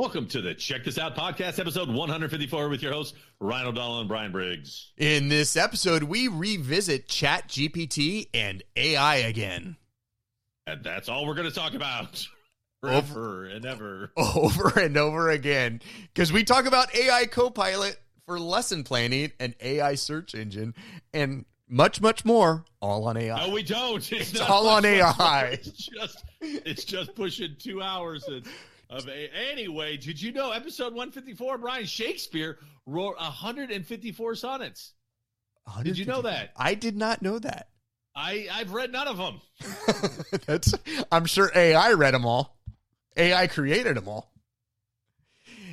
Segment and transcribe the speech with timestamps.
[0.00, 4.08] Welcome to the Check This Out podcast, episode 154, with your hosts, Ryan O'Donnell and
[4.08, 4.92] Brian Briggs.
[4.96, 9.76] In this episode, we revisit Chat GPT and AI again.
[10.66, 12.26] And that's all we're going to talk about
[12.80, 14.10] forever and ever.
[14.16, 15.82] Over and over again.
[16.14, 20.74] Because we talk about AI Copilot for lesson planning and AI search engine
[21.12, 23.46] and much, much more, all on AI.
[23.46, 23.96] No, we don't.
[24.12, 25.50] It's, it's all on AI.
[25.60, 28.46] It's just, it's just pushing two hours of,
[28.90, 29.96] of a, anyway.
[29.96, 31.58] Did you know episode 154?
[31.58, 34.92] Brian Shakespeare wrote 154 sonnets.
[35.82, 36.50] Did you know that?
[36.56, 37.68] I did not know that.
[38.14, 39.40] I I've read none of them.
[40.46, 40.74] That's
[41.12, 42.58] I'm sure AI read them all.
[43.16, 44.32] AI created them all.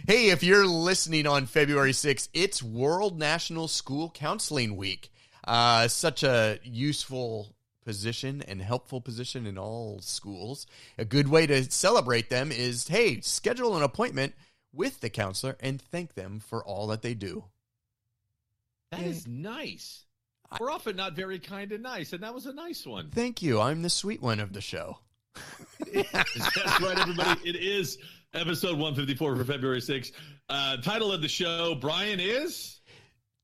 [0.08, 5.12] Hey, if you're listening on February 6th, it's World National School Counseling Week.
[5.46, 7.57] Uh, such a useful
[7.88, 10.68] position and helpful position in all schools.
[10.98, 14.34] A good way to celebrate them is hey, schedule an appointment
[14.74, 17.46] with the counselor and thank them for all that they do.
[18.92, 20.04] That is nice.
[20.60, 23.10] We're often not very kind and nice, and that was a nice one.
[23.10, 23.62] Thank you.
[23.62, 24.98] I'm the sweet one of the show.
[25.94, 27.40] That's right, everybody.
[27.46, 28.00] It is
[28.34, 30.12] episode 154 for February 6th.
[30.50, 32.77] Uh, title of the show, Brian, is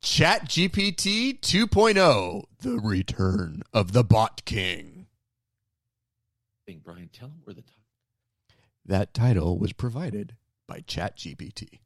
[0.03, 5.07] Chat GPT 2.0 The Return of the Bot King.
[5.07, 7.85] I think, Brian, tell him where the title.
[8.85, 10.35] That title was provided
[10.67, 11.79] by Chat GPT.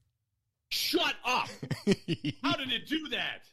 [0.70, 1.48] Shut up!
[2.42, 3.44] How did it do that?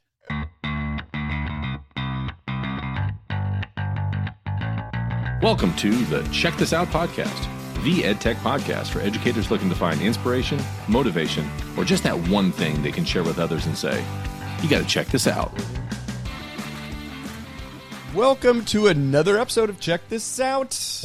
[5.43, 10.01] Welcome to the Check This Out podcast, the EdTech podcast for educators looking to find
[10.01, 14.03] inspiration, motivation, or just that one thing they can share with others and say,
[14.65, 15.53] you got to check this out.
[18.15, 21.05] Welcome to another episode of Check This Out.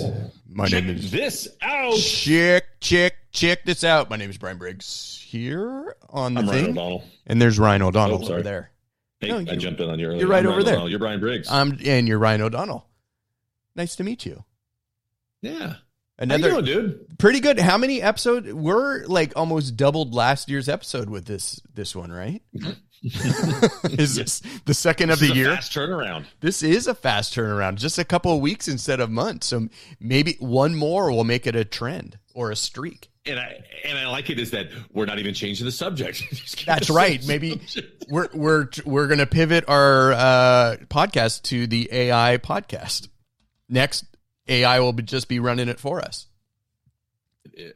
[0.49, 1.95] My check name is this out.
[1.97, 4.09] Check, check, check this out.
[4.09, 6.71] My name is Brian Briggs here on the I'm Ryan thing.
[6.77, 7.03] O'Donnell.
[7.27, 8.71] And there's Ryan O'Donnell Oh, over there.
[9.19, 10.19] Hey, No, I you- jumped in on you earlier.
[10.21, 10.73] you're right I'm over Ryan there.
[10.75, 10.89] O'Donnell.
[10.89, 11.51] You're Brian Briggs.
[11.51, 12.87] Um, and you're Ryan O'Donnell.
[13.75, 14.45] Nice to meet you.
[15.41, 15.73] yeah.
[16.21, 17.17] Another How you doing, dude?
[17.17, 17.57] pretty good.
[17.59, 18.51] How many episodes?
[18.51, 22.41] We're like almost doubled last year's episode with this this one, right?
[23.03, 25.55] is this the second of the is a year?
[25.55, 26.25] fast turnaround.
[26.41, 29.47] This is a fast turnaround, just a couple of weeks instead of months.
[29.47, 33.09] So maybe one more will make it a trend or a streak.
[33.25, 36.23] And I and I like it is that we're not even changing the subject.
[36.65, 37.25] That's right.
[37.25, 38.05] Maybe subject.
[38.09, 43.07] we're we're we're gonna pivot our uh, podcast to the AI podcast.
[43.67, 44.05] Next,
[44.47, 46.25] AI will be, just be running it for us.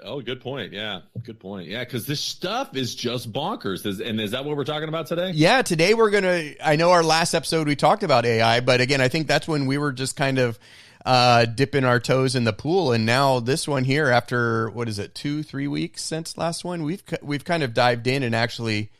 [0.03, 0.73] Oh, good point.
[0.73, 1.67] Yeah, good point.
[1.67, 3.85] Yeah, because this stuff is just bonkers.
[3.85, 5.31] Is, and is that what we're talking about today?
[5.31, 6.53] Yeah, today we're gonna.
[6.63, 9.65] I know our last episode we talked about AI, but again, I think that's when
[9.65, 10.59] we were just kind of
[11.05, 14.99] uh, dipping our toes in the pool, and now this one here, after what is
[14.99, 18.91] it, two, three weeks since last one, we've we've kind of dived in and actually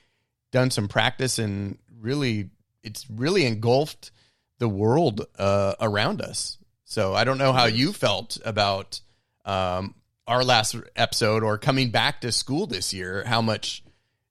[0.51, 2.49] done some practice, and really,
[2.83, 4.11] it's really engulfed
[4.59, 6.57] the world uh, around us.
[6.85, 9.01] So I don't know how you felt about
[9.45, 9.95] um,
[10.27, 13.23] our last episode or coming back to school this year.
[13.25, 13.83] How much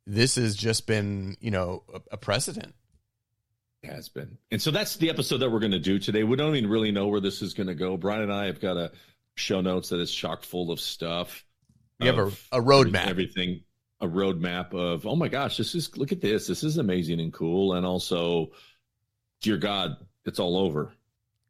[0.06, 2.74] this has just been, you know, a, a precedent.
[3.82, 4.38] It has been.
[4.50, 6.22] And so that's the episode that we're going to do today.
[6.22, 7.96] We don't even really know where this is going to go.
[7.96, 8.92] Brian and I have got a
[9.34, 11.44] show notes that is chock full of stuff.
[11.98, 12.26] You have a,
[12.56, 13.06] a roadmap.
[13.06, 13.62] Everything,
[14.00, 16.46] a roadmap of, oh my gosh, this is, look at this.
[16.46, 17.74] This is amazing and cool.
[17.74, 18.50] And also,
[19.40, 20.92] dear God, it's all over.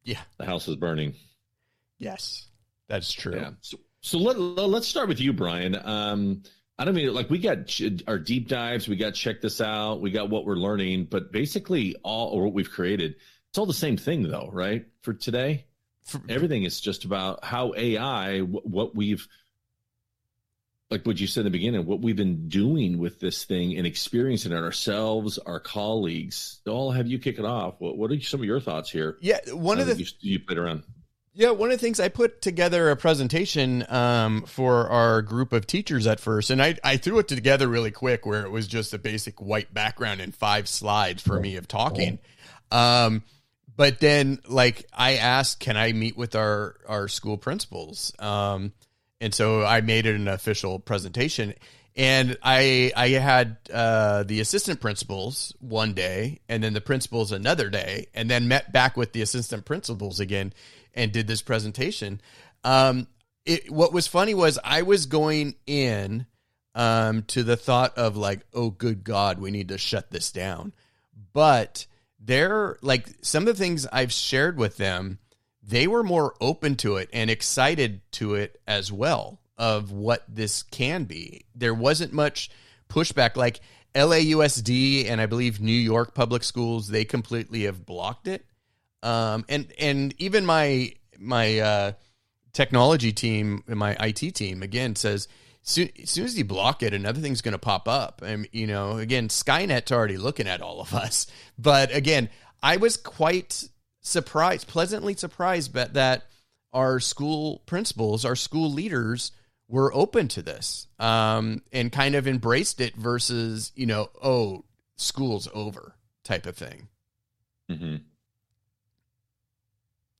[0.04, 0.20] Yeah.
[0.38, 1.14] The house is burning.
[1.98, 2.48] Yes,
[2.88, 3.36] that's true.
[3.36, 3.50] Yeah.
[3.60, 5.76] So, so let, let's start with you, Brian.
[5.82, 6.42] Um,
[6.78, 10.10] I don't mean like we got our deep dives, we got check this out, we
[10.10, 13.16] got what we're learning, but basically all or what we've created,
[13.50, 14.86] it's all the same thing though, right?
[15.02, 15.66] For today,
[16.04, 19.26] For- everything is just about how AI, wh- what we've
[20.90, 23.86] like what you said in the beginning, what we've been doing with this thing and
[23.86, 26.60] experiencing it ourselves, our colleagues.
[26.66, 27.76] I'll have you kick it off.
[27.78, 29.16] What, what are some of your thoughts here?
[29.22, 30.82] yeah, one of the you, you played around.
[31.34, 35.66] Yeah, one of the things I put together a presentation um, for our group of
[35.66, 38.92] teachers at first, and I, I threw it together really quick where it was just
[38.92, 42.18] a basic white background and five slides for me of talking.
[42.70, 43.22] Um,
[43.74, 48.12] but then, like, I asked, can I meet with our, our school principals?
[48.18, 48.74] Um,
[49.18, 51.54] and so I made it an official presentation.
[51.94, 57.68] And I I had uh, the assistant principals one day, and then the principals another
[57.68, 60.54] day, and then met back with the assistant principals again,
[60.94, 62.20] and did this presentation.
[62.64, 63.06] Um,
[63.44, 66.26] it, what was funny was I was going in
[66.74, 70.72] um, to the thought of like, oh, good God, we need to shut this down.
[71.32, 71.86] But
[72.20, 75.18] they're like some of the things I've shared with them,
[75.62, 79.40] they were more open to it and excited to it as well.
[79.62, 81.44] of what this can be.
[81.54, 82.50] There wasn't much
[82.88, 83.36] pushback.
[83.36, 83.60] Like
[83.94, 88.44] LAUSD and I believe New York public schools, they completely have blocked it.
[89.02, 91.92] Um, and and even my my uh,
[92.52, 95.28] technology team, and my IT team, again says
[95.62, 98.22] soon, as soon as you block it, another thing's going to pop up.
[98.22, 101.26] And you know, again, Skynet's already looking at all of us.
[101.58, 102.28] But again,
[102.62, 103.68] I was quite
[104.00, 106.24] surprised, pleasantly surprised, but that
[106.72, 109.32] our school principals, our school leaders
[109.68, 114.64] were open to this um, and kind of embraced it versus, you know, oh,
[114.96, 115.94] school's over
[116.24, 116.88] type of thing.
[117.70, 117.96] Mm-hmm.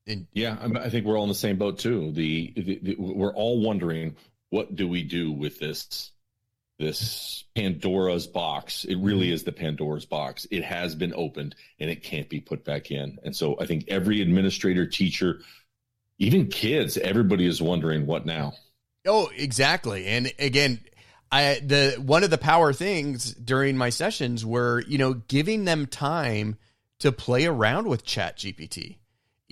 [0.07, 2.11] And, yeah, I think we're all in the same boat too.
[2.13, 4.17] The, the, the, we're all wondering
[4.51, 6.11] what do we do with this
[6.79, 8.85] this Pandora's box.
[8.85, 9.35] It really mm-hmm.
[9.35, 10.47] is the Pandora's box.
[10.51, 13.19] It has been opened and it can't be put back in.
[13.23, 15.41] And so I think every administrator, teacher,
[16.19, 18.55] even kids, everybody is wondering what now.
[19.07, 20.07] Oh, exactly.
[20.07, 20.81] And again,
[21.31, 25.87] I the one of the power things during my sessions were, you know, giving them
[25.87, 26.57] time
[27.01, 28.99] to play around with Chat GPT.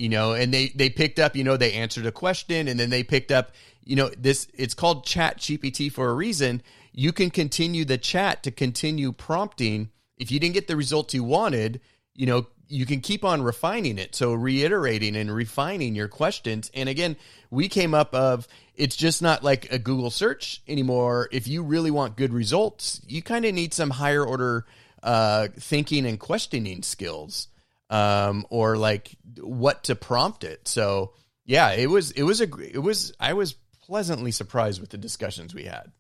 [0.01, 2.89] You know, and they they picked up, you know, they answered a question and then
[2.89, 3.53] they picked up,
[3.85, 6.63] you know, this it's called Chat GPT for a reason.
[6.93, 9.91] You can continue the chat to continue prompting.
[10.17, 11.83] If you didn't get the results you wanted,
[12.15, 14.15] you know, you can keep on refining it.
[14.15, 16.71] So reiterating and refining your questions.
[16.73, 17.17] And again,
[17.51, 21.29] we came up of it's just not like a Google search anymore.
[21.31, 24.65] If you really want good results, you kind of need some higher order
[25.03, 27.49] uh, thinking and questioning skills,
[27.91, 30.67] um, or like what to prompt it.
[30.67, 31.13] So
[31.45, 35.55] yeah, it was it was a it was I was pleasantly surprised with the discussions
[35.55, 35.91] we had.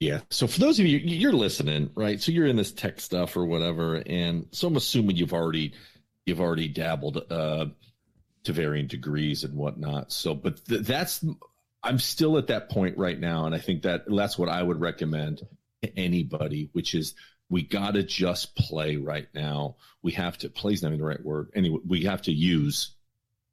[0.00, 0.20] Yeah.
[0.30, 2.20] So for those of you you're listening, right?
[2.20, 5.72] So you're in this tech stuff or whatever, and so I'm assuming you've already
[6.26, 7.66] you've already dabbled uh,
[8.44, 10.12] to varying degrees and whatnot.
[10.12, 11.24] So, but th- that's
[11.82, 14.80] I'm still at that point right now, and I think that that's what I would
[14.80, 15.42] recommend
[15.82, 17.14] to anybody, which is
[17.48, 19.76] we got to just play right now.
[20.02, 21.50] We have to play's not even the right word.
[21.54, 22.90] Anyway, we have to use.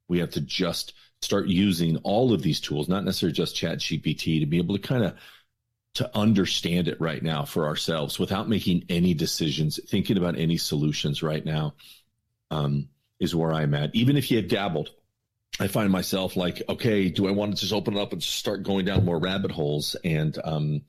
[0.08, 4.40] We have to just start using all of these tools, not necessarily just Chat GPT,
[4.40, 5.14] to be able to kind of
[5.94, 11.22] to understand it right now for ourselves without making any decisions, thinking about any solutions
[11.22, 11.74] right now,
[12.50, 12.88] um,
[13.20, 13.94] is where I'm at.
[13.94, 14.90] Even if you have dabbled,
[15.60, 18.64] I find myself like, okay, do I want to just open it up and start
[18.64, 19.94] going down more rabbit holes?
[20.04, 20.82] And, um,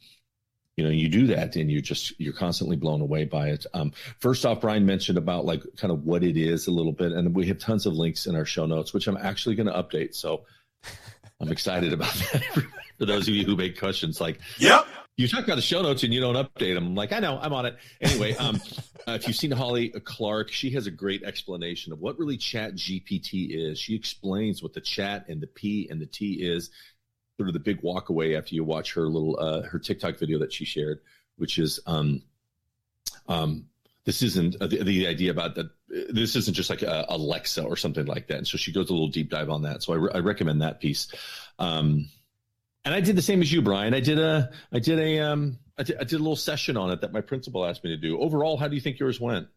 [0.77, 3.65] you know, you do that and you're just, you're constantly blown away by it.
[3.73, 7.13] Um, first off, Brian mentioned about like kind of what it is a little bit.
[7.13, 9.73] And we have tons of links in our show notes, which I'm actually going to
[9.73, 10.15] update.
[10.15, 10.45] So
[11.39, 12.43] I'm excited about that.
[12.97, 14.85] For those of you who make questions like, yep.
[15.17, 16.87] You talk about the show notes and you don't update them.
[16.87, 17.77] I'm like, I know, I'm on it.
[18.01, 18.59] Anyway, um,
[19.07, 22.75] uh, if you've seen Holly Clark, she has a great explanation of what really Chat
[22.75, 23.79] GPT is.
[23.79, 26.69] She explains what the chat and the P and the T is.
[27.37, 30.39] Sort of the big walk away after you watch her little uh, her TikTok video
[30.39, 31.01] that she shared,
[31.35, 32.21] which is um,
[33.27, 33.65] um,
[34.05, 35.69] this isn't uh, the, the, idea about that.
[35.89, 38.37] This isn't just like a Alexa or something like that.
[38.37, 39.83] And so she goes a little deep dive on that.
[39.83, 41.07] So I, re- I recommend that piece.
[41.57, 42.09] Um,
[42.85, 43.93] and I did the same as you, Brian.
[43.95, 46.91] I did a, I did a, um, I did, I did a little session on
[46.91, 48.19] it that my principal asked me to do.
[48.19, 49.47] Overall, how do you think yours went?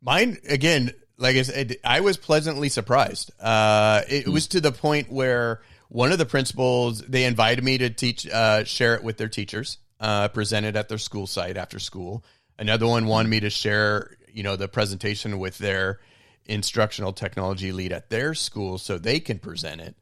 [0.00, 3.32] Mine again, like I said, I was pleasantly surprised.
[3.40, 5.62] Uh, it mm was to the point where
[5.92, 9.76] one of the principals they invited me to teach, uh, share it with their teachers,
[10.00, 12.24] uh, present it at their school site after school.
[12.58, 16.00] Another one wanted me to share, you know, the presentation with their
[16.46, 19.94] instructional technology lead at their school so they can present it.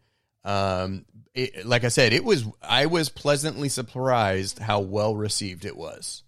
[0.44, 5.76] Um, it, like I said, it was I was pleasantly surprised how well received it
[5.76, 6.22] was.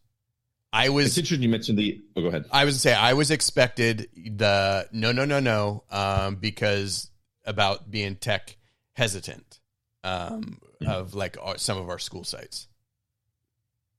[0.72, 1.06] I was.
[1.06, 2.02] It's interesting you mentioned the.
[2.16, 2.46] Oh, go ahead.
[2.50, 7.10] I was say I was expected the no no no no um, because
[7.44, 8.56] about being tech
[8.94, 9.51] hesitant
[10.04, 12.68] um, of like our, some of our school sites.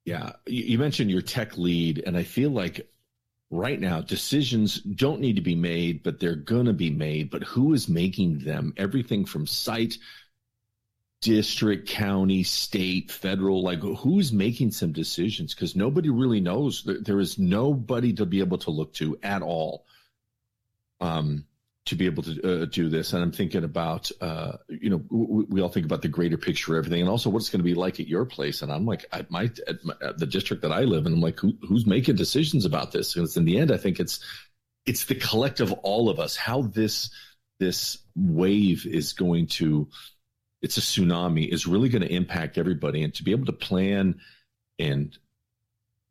[0.06, 2.90] Yeah, you mentioned your tech lead, and I feel like
[3.54, 7.30] right now decisions don't need to be made but they're going to be made.
[7.30, 8.74] But who is making them?
[8.78, 9.98] Everything from site
[11.22, 15.54] district county state federal like who's making some decisions?
[15.54, 16.84] Because nobody really knows.
[16.84, 19.86] There is nobody to be able to look to at all.
[21.00, 21.46] Um
[21.86, 23.12] to be able to uh, do this.
[23.12, 26.74] And I'm thinking about, uh, you know, we, we, all think about the greater picture
[26.74, 28.62] of everything, and also what's going to be like at your place.
[28.62, 31.22] And I'm like, at my, at, my, at the district that I live in, I'm
[31.22, 33.14] like, who, who's making decisions about this?
[33.14, 34.20] Because in the end, I think it's
[34.86, 36.36] it's the collective all of us.
[36.36, 37.10] How this
[37.60, 39.88] this wave is going to,
[40.62, 44.20] it's a tsunami, is really going to impact everybody, and to be able to plan
[44.80, 45.18] and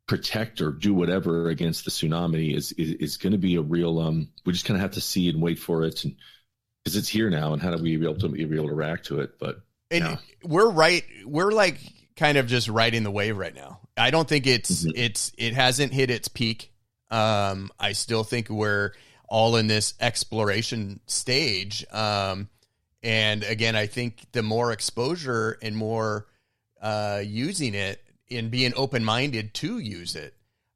[0.07, 3.99] protect or do whatever against the tsunami is is, is going to be a real
[3.99, 6.15] um we just kind of have to see and wait for it and
[6.83, 9.05] because it's here now and how do we be able to be able to react
[9.05, 10.17] to it but And yeah.
[10.43, 11.03] we're right.
[11.25, 11.79] We're like
[12.15, 13.79] kind of just riding the wave right now.
[13.95, 14.91] I don't think it's mm-hmm.
[14.95, 16.73] it's it hasn't hit its peak.
[17.11, 18.93] Um, I still think we're
[19.27, 21.85] all in this exploration stage.
[21.91, 22.49] Um,
[23.03, 26.27] and again, I think the more exposure and more
[26.81, 28.02] uh, using it
[28.35, 30.33] and being open minded to use it,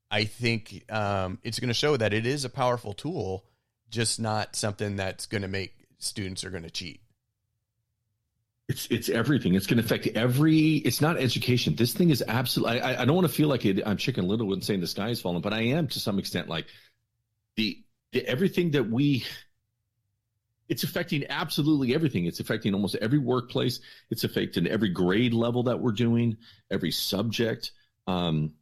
[0.10, 3.46] I think um, it's going to show that it is a powerful tool,
[3.90, 7.02] just not something that's going to make students are going to cheat.
[8.70, 9.56] It's it's everything.
[9.56, 10.76] It's going to affect every.
[10.76, 11.76] It's not education.
[11.76, 12.82] This thing is absolutely.
[12.82, 15.10] I, I don't want to feel like it, I'm Chicken Little and saying the sky
[15.10, 16.50] is falling, but I am to some extent.
[16.50, 16.66] Like
[17.56, 19.26] the, the everything that we.
[20.70, 22.26] It's affecting absolutely everything.
[22.26, 23.80] It's affecting almost every workplace.
[24.10, 26.38] It's affecting every grade level that we're doing,
[26.70, 27.72] every subject.
[28.06, 28.54] Um,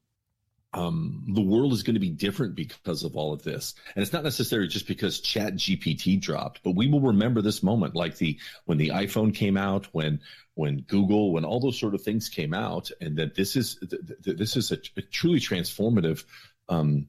[0.75, 3.75] um, the world is going to be different because of all of this.
[3.95, 7.95] And it's not necessarily just because chat GPT dropped, but we will remember this moment
[7.95, 10.19] like the, when the iPhone came out, when,
[10.55, 13.79] when Google, when all those sort of things came out and that this is,
[14.19, 16.25] this is a, a truly transformative,
[16.67, 17.07] um,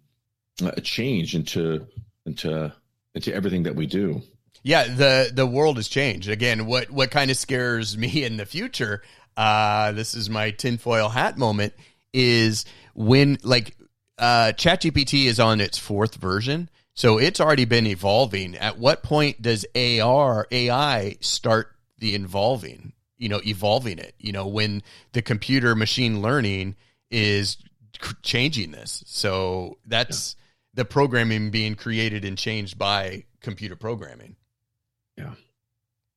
[0.63, 1.87] a change into,
[2.25, 2.73] into,
[3.15, 4.23] into everything that we do.
[4.67, 4.89] Yeah.
[4.89, 6.67] The, the world has changed again.
[6.67, 9.01] What, what kind of scares me in the future,
[9.37, 11.73] uh, this is my tinfoil hat moment
[12.13, 13.77] is when like
[14.19, 18.57] uh ChatGPT is on its fourth version, so it's already been evolving.
[18.57, 22.95] At what point does AR AI start the involving?
[23.19, 24.15] You know, evolving it.
[24.19, 24.83] You know, when
[25.13, 26.75] the computer machine learning
[27.11, 27.59] is
[28.23, 29.05] changing this.
[29.07, 30.45] So that's yeah.
[30.75, 34.37] the programming being created and changed by computer programming.
[35.17, 35.33] Yeah.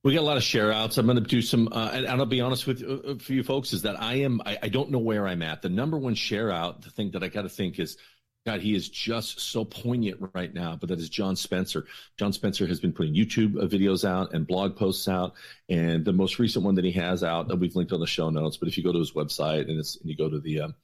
[0.03, 0.97] We got a lot of share outs.
[0.97, 3.43] I'm going to do some, uh, and, and, I'll be honest with uh, for you
[3.43, 5.61] folks is that I am, I, I, don't know where I'm at.
[5.61, 7.97] The number one share out, the thing that I got to think is,
[8.45, 10.77] God, he is just so poignant right now.
[10.77, 11.85] But that is John Spencer.
[12.17, 15.33] John Spencer has been putting YouTube uh, videos out and blog posts out,
[15.67, 18.29] and the most recent one that he has out, that we've linked on the show
[18.29, 18.55] notes.
[18.55, 20.75] But if you go to his website and, and you go to the um,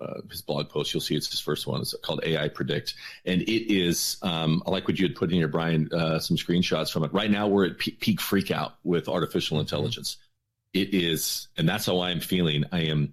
[0.00, 1.80] uh, his blog post, you'll see it's his first one.
[1.80, 4.16] It's called AI Predict, and it is.
[4.22, 5.90] Um, I like what you had put in here, Brian.
[5.92, 7.12] Uh, some screenshots from it.
[7.12, 10.16] Right now, we're at p- peak freakout with artificial intelligence.
[10.72, 12.64] It is, and that's how I'm feeling.
[12.72, 13.12] I am.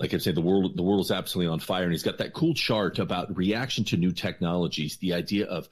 [0.00, 2.32] Like I said, the world the world is absolutely on fire, and he's got that
[2.32, 4.96] cool chart about reaction to new technologies.
[4.96, 5.68] The idea of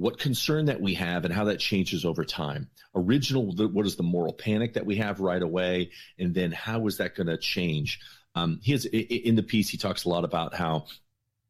[0.00, 2.70] what concern that we have and how that changes over time.
[2.94, 6.96] Original, what is the moral panic that we have right away, and then how is
[6.96, 8.00] that going to change?
[8.34, 10.86] Um, he has in the piece he talks a lot about how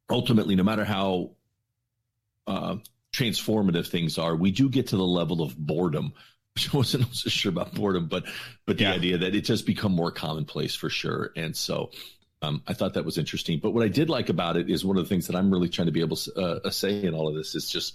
[0.08, 1.32] ultimately, no matter how
[2.46, 2.76] uh,
[3.12, 6.12] transformative things are, we do get to the level of boredom.
[6.58, 8.24] I wasn't so sure about boredom, but
[8.66, 8.92] but the yeah.
[8.92, 11.30] idea that it does become more commonplace for sure.
[11.36, 11.90] And so
[12.42, 13.60] um, I thought that was interesting.
[13.60, 15.68] But what I did like about it is one of the things that I'm really
[15.68, 16.34] trying to be able to
[16.64, 17.94] uh, say in all of this is just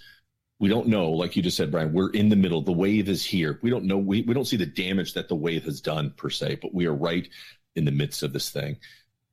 [0.60, 2.62] we don't know, like you just said, Brian, we're in the middle.
[2.62, 3.60] The wave is here.
[3.62, 3.98] We don't know.
[3.98, 6.86] We, we don't see the damage that the wave has done per se, but we
[6.86, 7.28] are right
[7.76, 8.78] in the midst of this thing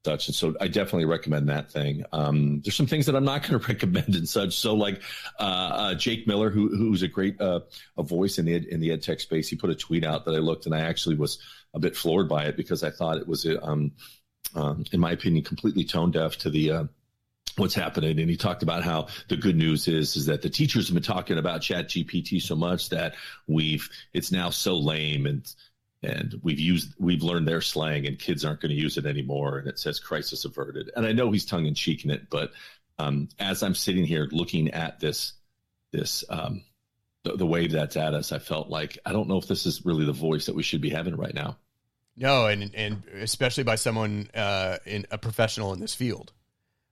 [0.04, 2.04] such and so i definitely recommend that thing.
[2.12, 4.54] Um, there's some things that i'm not going to recommend and such.
[4.54, 5.00] So like
[5.38, 7.60] uh, uh, jake miller who, who's a great uh,
[7.96, 10.34] a voice in the in the ed tech space he put a tweet out that
[10.34, 11.38] i looked and i actually was
[11.74, 13.92] a bit floored by it because i thought it was um,
[14.54, 16.84] um, in my opinion completely tone deaf to the uh,
[17.56, 18.18] what's happening.
[18.18, 21.02] And he talked about how the good news is is that the teachers have been
[21.02, 23.14] talking about chat gpt so much that
[23.46, 25.54] we've it's now so lame and
[26.02, 29.58] and we've used we've learned their slang and kids aren't going to use it anymore
[29.58, 32.52] and it says crisis averted and i know he's tongue in cheek in it but
[32.98, 35.34] um, as i'm sitting here looking at this
[35.92, 36.62] this um,
[37.24, 39.84] the, the wave that's at us i felt like i don't know if this is
[39.84, 41.56] really the voice that we should be having right now
[42.16, 46.32] no and and especially by someone uh, in a professional in this field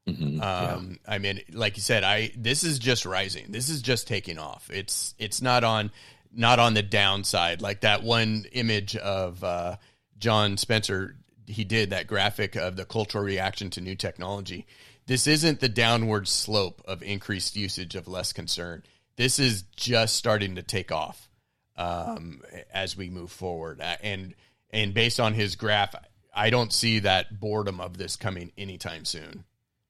[0.09, 1.14] Mm-hmm, um, yeah.
[1.14, 3.47] I mean, like you said, I this is just rising.
[3.50, 4.71] This is just taking off.
[4.73, 5.90] It's it's not on
[6.33, 7.63] not on the downside.
[7.63, 9.77] Like that one image of uh,
[10.19, 14.67] John Spencer, he did that graphic of the cultural reaction to new technology.
[15.07, 18.85] This isn't the downward slope of increased usage of less concern.
[19.17, 21.29] This is just starting to take off
[21.77, 23.81] um, as we move forward.
[24.03, 24.35] And
[24.73, 25.95] and based on his graph,
[26.33, 29.45] I don't see that boredom of this coming anytime soon.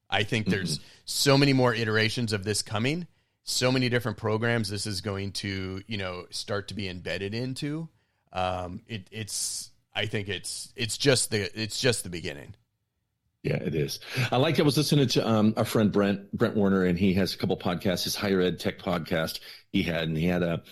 [0.08, 0.88] I think there's mm-hmm.
[1.04, 3.06] so many more iterations of this coming
[3.50, 7.88] so many different programs this is going to you know start to be embedded into.
[8.32, 12.54] Um it, it's i think it's it's just the it's just the beginning.
[13.42, 14.00] Yeah it is.
[14.30, 17.34] I like i was listening to um our friend brent brent warner and he has
[17.34, 18.04] a couple podcasts.
[18.04, 19.40] His higher ed tech podcast
[19.72, 20.62] he had and he had a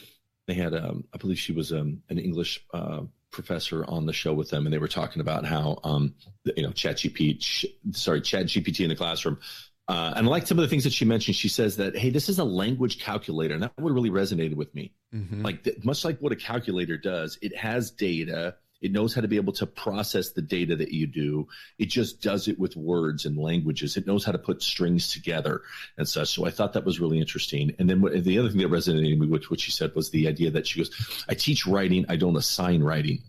[0.47, 4.33] they had um i believe she was um an english uh professor on the show
[4.33, 6.15] with them and they were talking about how um
[6.57, 9.39] you know chat gpt sorry chat gpt in the classroom
[9.89, 11.35] Uh, and I like some of the things that she mentioned.
[11.37, 13.55] She says that, hey, this is a language calculator.
[13.55, 14.93] And that would really resonated with me.
[15.15, 15.43] Mm-hmm.
[15.43, 18.57] Like, th- much like what a calculator does, it has data.
[18.83, 21.49] It knows how to be able to process the data that you do.
[21.79, 23.97] It just does it with words and languages.
[23.97, 25.63] It knows how to put strings together
[25.97, 26.29] and such.
[26.29, 27.75] So I thought that was really interesting.
[27.79, 30.11] And then what, the other thing that resonated with me, which, what she said, was
[30.11, 33.23] the idea that she goes, I teach writing, I don't assign writing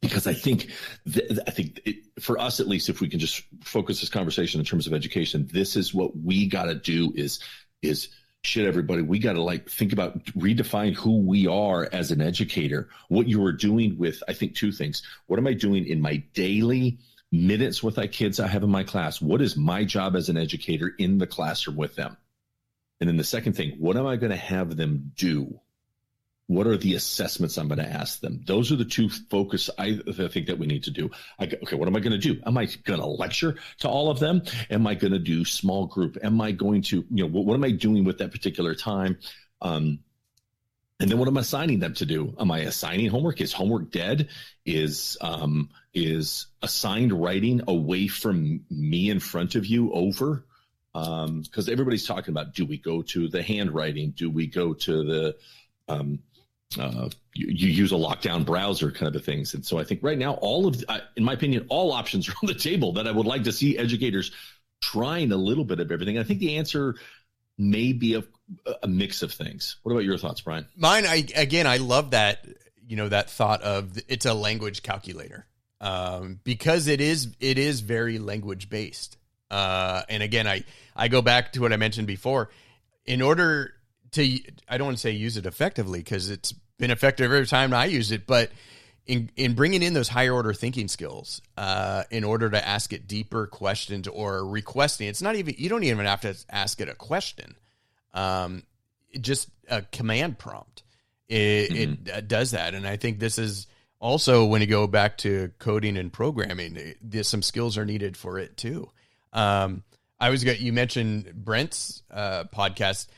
[0.00, 0.70] because I think
[1.12, 4.60] th- I think it, for us at least, if we can just focus this conversation
[4.60, 7.40] in terms of education, this is what we got to do is
[7.82, 8.08] is
[8.44, 12.88] shit everybody we got to like think about redefine who we are as an educator.
[13.08, 15.02] What you are doing with i think two things.
[15.26, 16.98] What am i doing in my daily
[17.30, 19.20] minutes with my kids i have in my class?
[19.20, 22.16] What is my job as an educator in the classroom with them?
[23.00, 25.60] And then the second thing what am i going to have them do
[26.48, 28.40] what are the assessments I'm going to ask them?
[28.46, 31.10] Those are the two focus I, think that we need to do.
[31.38, 32.40] I, okay, what am I going to do?
[32.44, 34.42] Am I going to lecture to all of them?
[34.70, 36.16] Am I going to do small group?
[36.22, 39.18] Am I going to, you know, what, what am I doing with that particular time?
[39.60, 40.00] Um,
[41.00, 42.34] and then what am I assigning them to do?
[42.40, 43.42] Am I assigning homework?
[43.42, 44.30] Is homework dead?
[44.64, 50.44] Is um, is assigned writing away from me in front of you over?
[50.92, 54.10] Because um, everybody's talking about do we go to the handwriting?
[54.10, 55.36] Do we go to the
[55.88, 56.18] um,
[56.76, 59.54] uh, you, you, use a lockdown browser kind of things.
[59.54, 62.34] And so I think right now, all of, uh, in my opinion, all options are
[62.42, 64.32] on the table that I would like to see educators
[64.82, 66.18] trying a little bit of everything.
[66.18, 66.96] I think the answer
[67.56, 68.24] may be a,
[68.82, 69.76] a mix of things.
[69.82, 70.66] What about your thoughts, Brian?
[70.76, 72.46] Mine, I, again, I love that,
[72.86, 75.46] you know, that thought of it's a language calculator
[75.80, 79.16] um, because it is, it is very language based.
[79.50, 82.50] Uh, and again, I, I go back to what I mentioned before.
[83.06, 83.72] In order
[84.12, 87.74] to I don't want to say use it effectively because it's been effective every time
[87.74, 88.50] I use it, but
[89.06, 93.08] in in bringing in those higher order thinking skills, uh, in order to ask it
[93.08, 96.94] deeper questions or requesting, it's not even you don't even have to ask it a
[96.94, 97.56] question,
[98.14, 98.62] um,
[99.20, 100.82] just a command prompt.
[101.28, 102.08] It, mm-hmm.
[102.08, 103.66] it does that, and I think this is
[103.98, 108.38] also when you go back to coding and programming, there's some skills are needed for
[108.38, 108.90] it too.
[109.32, 109.82] Um,
[110.20, 113.08] I was got you mentioned Brent's uh, podcast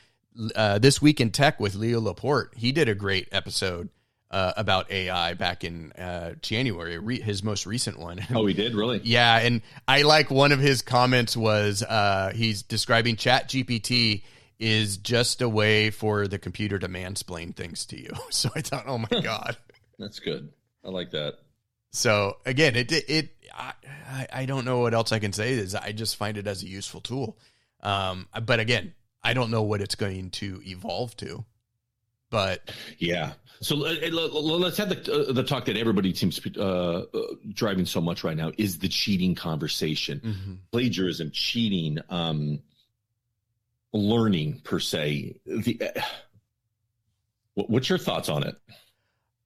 [0.55, 2.53] uh, this week in tech with Leo Laporte.
[2.55, 3.89] He did a great episode
[4.31, 8.25] uh, about AI back in uh, January, re- his most recent one.
[8.33, 9.01] Oh, he did really?
[9.03, 14.23] yeah, and I like one of his comments was uh, he's describing Chat GPT
[14.57, 18.11] is just a way for the computer to mansplain things to you.
[18.29, 19.57] So I thought, oh my god,
[19.99, 20.49] that's good.
[20.83, 21.35] I like that.
[21.91, 25.51] So again, it it, I, I don't know what else I can say.
[25.51, 27.37] Is I just find it as a useful tool.
[27.83, 31.45] Um, but again, I don't know what it's going to evolve to.
[32.29, 37.05] But yeah, so let's have the uh, the talk that everybody seems uh, uh,
[37.53, 40.53] driving so much right now is the cheating conversation, mm-hmm.
[40.71, 42.59] plagiarism, cheating, um,
[43.91, 45.35] learning per se.
[45.45, 46.01] The uh,
[47.53, 48.55] what's your thoughts on it?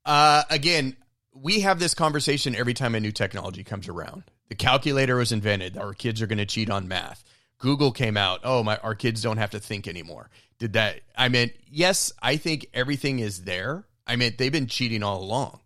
[0.06, 0.96] Uh, again,
[1.34, 4.24] we have this conversation every time a new technology comes around.
[4.50, 5.76] The calculator was invented.
[5.76, 7.24] Our kids are going to cheat on math.
[7.66, 8.42] Google came out.
[8.44, 10.30] Oh, my, our kids don't have to think anymore.
[10.60, 11.02] Did that?
[11.18, 13.88] I mean, yes, I think everything is there.
[14.06, 15.62] I mean, they've been cheating all along.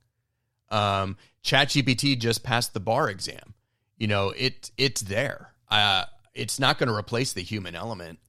[0.70, 3.54] Um, ChatGPT just passed the bar exam.
[3.98, 5.54] You know, it it's there.
[5.70, 8.20] Uh, it's not going to replace the human element.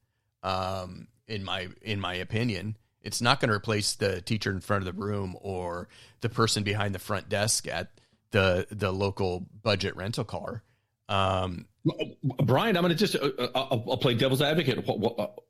[0.43, 4.85] Um, in my in my opinion, it's not going to replace the teacher in front
[4.85, 5.87] of the room or
[6.19, 7.87] the person behind the front desk at
[8.31, 10.61] the the local budget rental car.
[11.11, 11.65] Um,
[12.43, 14.85] Brian, I'm going to just uh, uh, I'll, I'll, play devil's advocate.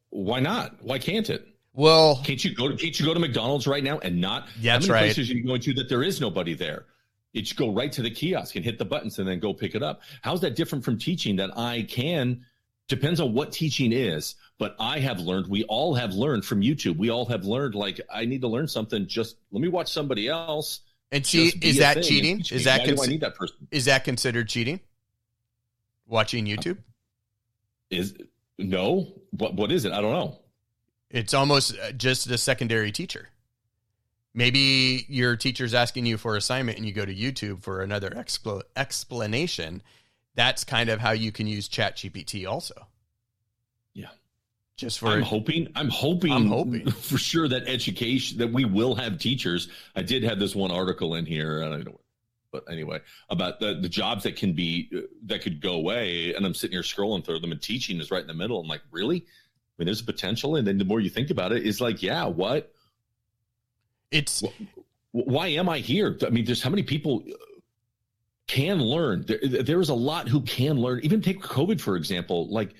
[0.09, 0.81] Why not?
[0.81, 1.47] Why can't it?
[1.73, 4.47] Well, can't you go to can't you go to McDonald's right now and not?
[4.59, 5.13] Yeah, that's how many right.
[5.13, 6.85] Places you go to that there is nobody there.
[7.33, 9.75] You just go right to the kiosk and hit the buttons and then go pick
[9.75, 10.01] it up.
[10.21, 12.45] How's that different from teaching that I can?
[12.87, 15.47] Depends on what teaching is, but I have learned.
[15.47, 16.97] We all have learned from YouTube.
[16.97, 17.75] We all have learned.
[17.75, 19.07] Like I need to learn something.
[19.07, 20.81] Just let me watch somebody else.
[21.11, 22.39] And see, is that cheating?
[22.51, 23.67] Is that, cons- I need that person?
[23.69, 24.79] Is that considered cheating?
[26.11, 26.77] Watching YouTube?
[27.89, 28.13] Is
[28.59, 29.13] no.
[29.31, 29.93] What what is it?
[29.93, 30.39] I don't know.
[31.09, 33.29] It's almost uh, just a secondary teacher.
[34.33, 38.63] Maybe your teacher's asking you for assignment and you go to YouTube for another expl-
[38.75, 39.81] explanation.
[40.35, 42.87] That's kind of how you can use Chat GPT also.
[43.93, 44.07] Yeah.
[44.75, 48.95] Just for I'm hoping I'm hoping I'm hoping for sure that education that we will
[48.95, 49.69] have teachers.
[49.95, 51.63] I did have this one article in here.
[51.63, 52.01] I don't know
[52.51, 54.89] but anyway, about the, the jobs that can be
[55.25, 56.33] that could go away.
[56.33, 58.59] And I'm sitting here scrolling through them, and teaching is right in the middle.
[58.59, 59.17] I'm like, really?
[59.17, 60.55] I mean, there's a potential.
[60.55, 62.73] And then the more you think about it, it's like, yeah, what?
[64.11, 64.43] It's
[65.11, 66.17] why am I here?
[66.25, 67.23] I mean, there's how many people
[68.47, 69.25] can learn.
[69.25, 70.99] There, there is a lot who can learn.
[71.03, 72.49] Even take COVID for example.
[72.49, 72.73] Like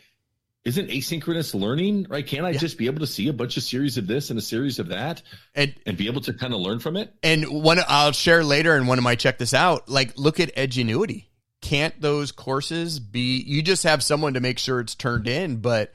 [0.63, 2.25] isn't asynchronous learning right?
[2.25, 2.59] Can't I yeah.
[2.59, 4.89] just be able to see a bunch of series of this and a series of
[4.89, 5.21] that,
[5.55, 7.13] and and be able to kind of learn from it?
[7.23, 9.89] And one I'll share later, and one of my check this out.
[9.89, 11.25] Like, look at Edgenuity.
[11.61, 13.41] Can't those courses be?
[13.41, 15.93] You just have someone to make sure it's turned in, but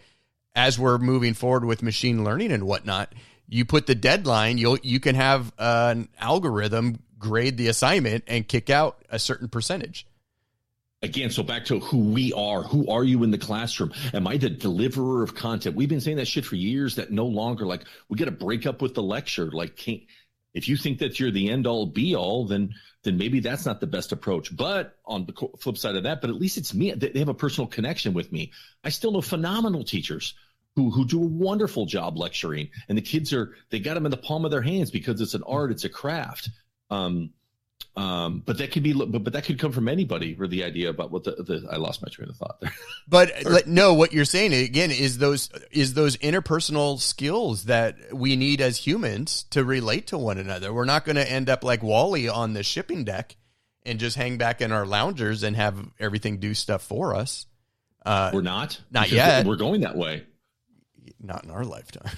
[0.54, 3.12] as we're moving forward with machine learning and whatnot,
[3.48, 4.58] you put the deadline.
[4.58, 10.06] You'll you can have an algorithm grade the assignment and kick out a certain percentage
[11.02, 12.62] again so back to who we are.
[12.62, 13.92] Who are you in the classroom?
[14.14, 15.76] Am i the deliverer of content?
[15.76, 18.66] We've been saying that shit for years that no longer like we got to break
[18.66, 19.50] up with the lecture.
[19.50, 20.02] Like can't
[20.54, 23.80] if you think that you're the end all be all then then maybe that's not
[23.80, 24.54] the best approach.
[24.54, 26.92] But on the flip side of that but at least it's me.
[26.92, 28.52] They have a personal connection with me.
[28.82, 30.34] I still know phenomenal teachers
[30.74, 34.10] who who do a wonderful job lecturing and the kids are they got them in
[34.10, 36.48] the palm of their hands because it's an art it's a craft.
[36.90, 37.30] Um
[37.96, 40.36] um, but that could be, but, but that could come from anybody.
[40.38, 42.72] Or the idea about what the, the I lost my train of thought there.
[43.08, 48.36] But or, no, what you're saying again is those is those interpersonal skills that we
[48.36, 50.74] need as humans to relate to one another.
[50.74, 53.36] We're not going to end up like WALL-E on the shipping deck
[53.86, 57.46] and just hang back in our loungers and have everything do stuff for us.
[58.04, 59.46] Uh, we're not, not yet.
[59.46, 60.24] We're going that way.
[61.20, 62.10] Not in our lifetime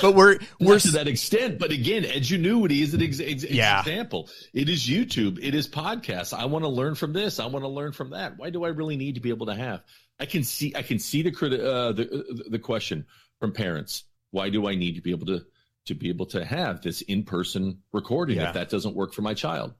[0.00, 1.58] but we're we're to that extent.
[1.58, 3.80] But again, edgenuity is an ex- ex- yeah.
[3.80, 4.28] example.
[4.52, 5.38] It is YouTube.
[5.42, 6.36] It is podcasts.
[6.36, 7.40] I want to learn from this.
[7.40, 8.38] I want to learn from that.
[8.38, 9.82] Why do I really need to be able to have?
[10.20, 10.72] I can see.
[10.76, 13.06] I can see the criti- uh, the the question
[13.40, 14.04] from parents.
[14.30, 15.44] Why do I need to be able to
[15.86, 18.48] to be able to have this in person recording yeah.
[18.48, 19.74] if that doesn't work for my child?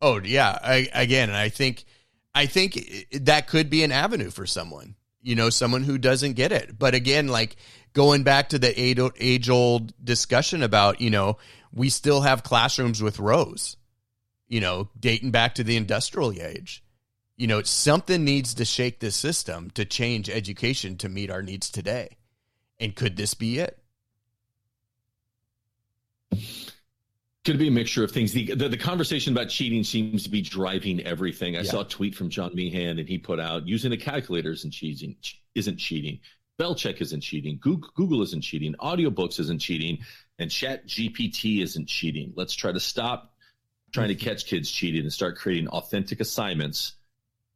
[0.00, 0.58] Oh yeah.
[0.62, 1.84] I, again, I think
[2.34, 4.94] I think that could be an avenue for someone.
[5.20, 6.78] You know, someone who doesn't get it.
[6.78, 7.56] But again, like
[7.92, 11.38] going back to the age old discussion about, you know,
[11.72, 13.76] we still have classrooms with rows,
[14.48, 16.82] you know, dating back to the industrial age.
[17.36, 21.70] You know, something needs to shake this system to change education to meet our needs
[21.70, 22.16] today.
[22.80, 23.78] And could this be it?
[27.44, 28.32] Could it be a mixture of things.
[28.32, 31.56] The, the, the, conversation about cheating seems to be driving everything.
[31.56, 31.70] I yeah.
[31.70, 35.16] saw a tweet from John Meehan, and he put out using a calculator isn't cheating.
[35.54, 36.20] Isn't cheating.
[36.58, 37.56] Spell check isn't cheating.
[37.60, 38.74] Google, Google isn't cheating.
[38.80, 39.98] Audiobooks isn't cheating.
[40.40, 42.32] And Chat GPT isn't cheating.
[42.34, 43.32] Let's try to stop
[43.92, 46.94] trying to catch kids cheating and start creating authentic assignments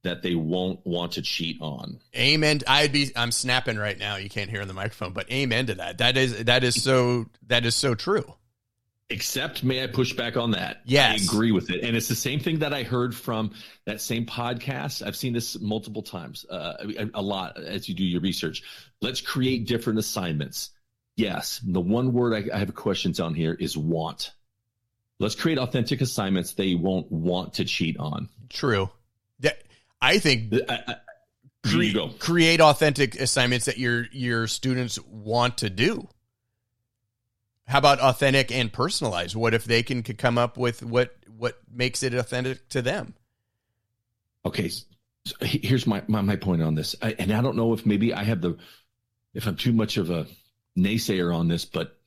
[0.05, 1.99] that they won't want to cheat on.
[2.17, 2.61] Amen.
[2.69, 4.17] I'd be I'm snapping right now.
[4.17, 5.99] You can't hear in the microphone, but amen to that.
[5.99, 8.33] That is that is so that is so true.
[9.11, 10.81] Except, may I push back on that?
[10.87, 11.21] Yes.
[11.21, 11.85] I agree with it.
[11.85, 13.51] And it's the same thing that I heard from
[13.85, 15.07] that same podcast.
[15.07, 18.63] I've seen this multiple times, uh, a lot as you do your research.
[19.03, 20.71] Let's create different assignments.
[21.17, 21.61] Yes.
[21.63, 24.33] The one word I, I have questions on here is want.
[25.19, 28.29] Let's create authentic assignments they won't want to cheat on.
[28.49, 28.91] True.
[29.41, 29.63] That
[30.01, 30.97] I think I, I,
[31.63, 36.09] cre- create authentic assignments that your your students want to do.
[37.73, 39.35] How about authentic and personalized?
[39.35, 43.15] What if they can could come up with what what makes it authentic to them?
[44.45, 44.85] Okay, so
[45.41, 48.25] here's my, my, my point on this, I, and I don't know if maybe I
[48.25, 48.59] have the
[49.33, 50.27] if I'm too much of a
[50.77, 51.99] naysayer on this, but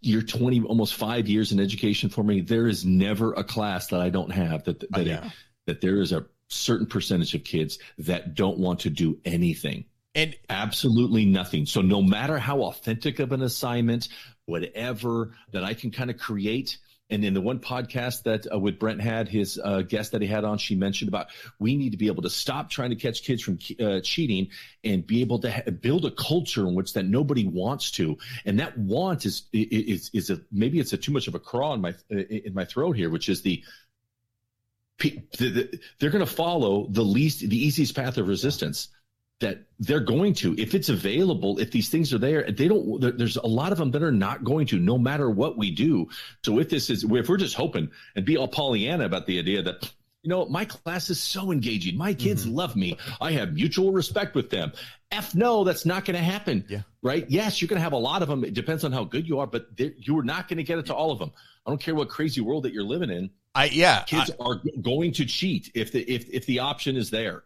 [0.00, 2.40] you're 20 almost five years in education for me.
[2.40, 5.30] There is never a class that I don't have that that, oh, yeah.
[5.66, 10.34] that there is a certain percentage of kids that don't want to do anything and
[10.48, 11.66] absolutely nothing.
[11.66, 14.08] So no matter how authentic of an assignment,
[14.46, 16.78] whatever that I can kind of create.
[17.08, 20.26] And in the one podcast that uh, with Brent had his uh, guest that he
[20.26, 21.28] had on, she mentioned about
[21.60, 24.48] we need to be able to stop trying to catch kids from uh, cheating
[24.82, 28.16] and be able to ha- build a culture in which that nobody wants to.
[28.44, 31.74] And that want is is is a maybe it's a too much of a crawl
[31.74, 33.62] in my in my throat here, which is the
[35.38, 38.88] they're going to follow the least the easiest path of resistance
[39.40, 43.36] that they're going to if it's available if these things are there they don't there's
[43.36, 46.08] a lot of them that are not going to no matter what we do.
[46.44, 49.62] So if this is if we're just hoping and be all pollyanna about the idea
[49.62, 51.98] that you know my class is so engaging.
[51.98, 52.54] My kids mm-hmm.
[52.54, 52.96] love me.
[53.20, 54.72] I have mutual respect with them.
[55.10, 56.64] F no that's not going to happen.
[56.68, 56.82] Yeah.
[57.02, 57.26] Right?
[57.28, 58.42] Yes you're going to have a lot of them.
[58.42, 59.68] It depends on how good you are but
[59.98, 61.32] you're not going to get it to all of them.
[61.66, 63.30] I don't care what crazy world that you're living in.
[63.54, 67.10] I yeah, kids I, are going to cheat if the if if the option is
[67.10, 67.44] there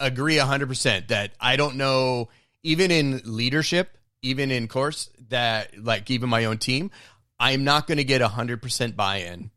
[0.00, 2.28] agree 100% that I don't know,
[2.62, 6.90] even in leadership, even in course, that like even my own team,
[7.38, 9.50] I'm not going to get 100% buy in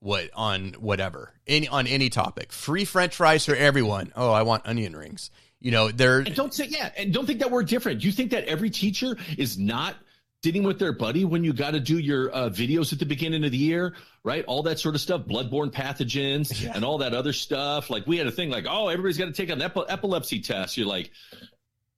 [0.00, 2.52] what on whatever any on any topic.
[2.52, 4.12] Free french fries for everyone.
[4.14, 5.30] Oh i want onion rings.
[5.58, 8.04] You know they're and don't say yeah and don't think that we're different.
[8.04, 9.96] You think that every teacher is not
[10.44, 13.44] sitting with their buddy when you got to do your uh, videos at the beginning
[13.44, 14.44] of the year, right?
[14.44, 16.72] All that sort of stuff, bloodborne pathogens yeah.
[16.74, 17.90] and all that other stuff.
[17.90, 20.76] Like we had a thing like, oh, everybody's got to take an epi- epilepsy test.
[20.76, 21.10] You're like,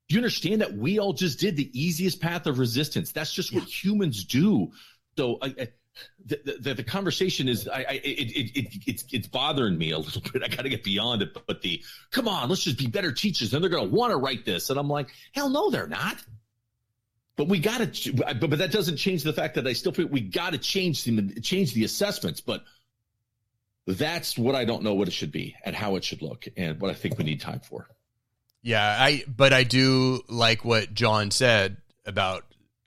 [0.09, 3.13] Do you understand that we all just did the easiest path of resistance?
[3.13, 4.73] That's just what humans do.
[5.19, 5.69] So I, I,
[6.25, 9.99] the, the, the conversation is I, I it, it, it, it's it's bothering me a
[9.99, 10.43] little bit.
[10.43, 11.37] I got to get beyond it.
[11.47, 14.17] But the come on, let's just be better teachers, and they're going to want to
[14.17, 14.71] write this.
[14.71, 16.17] And I'm like, hell no, they're not.
[17.39, 20.11] But we got to, but, but that doesn't change the fact that I still think
[20.11, 22.41] we got to change the change the assessments.
[22.41, 22.65] But
[23.87, 26.81] that's what I don't know what it should be and how it should look, and
[26.81, 27.87] what I think we need time for.
[28.61, 32.45] Yeah, I but I do like what John said about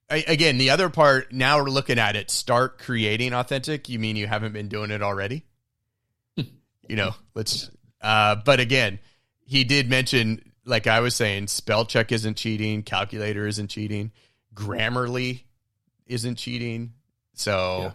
[0.09, 1.31] I, again the other part.
[1.31, 2.29] Now we're looking at it.
[2.29, 3.87] Start creating authentic.
[3.87, 5.45] You mean you haven't been doing it already?
[6.35, 7.71] you know, let's.
[8.01, 8.99] Uh, but again,
[9.45, 14.11] he did mention, like I was saying, spell check isn't cheating, calculator isn't cheating,
[14.53, 15.43] Grammarly
[16.07, 16.93] isn't cheating.
[17.33, 17.91] So yeah.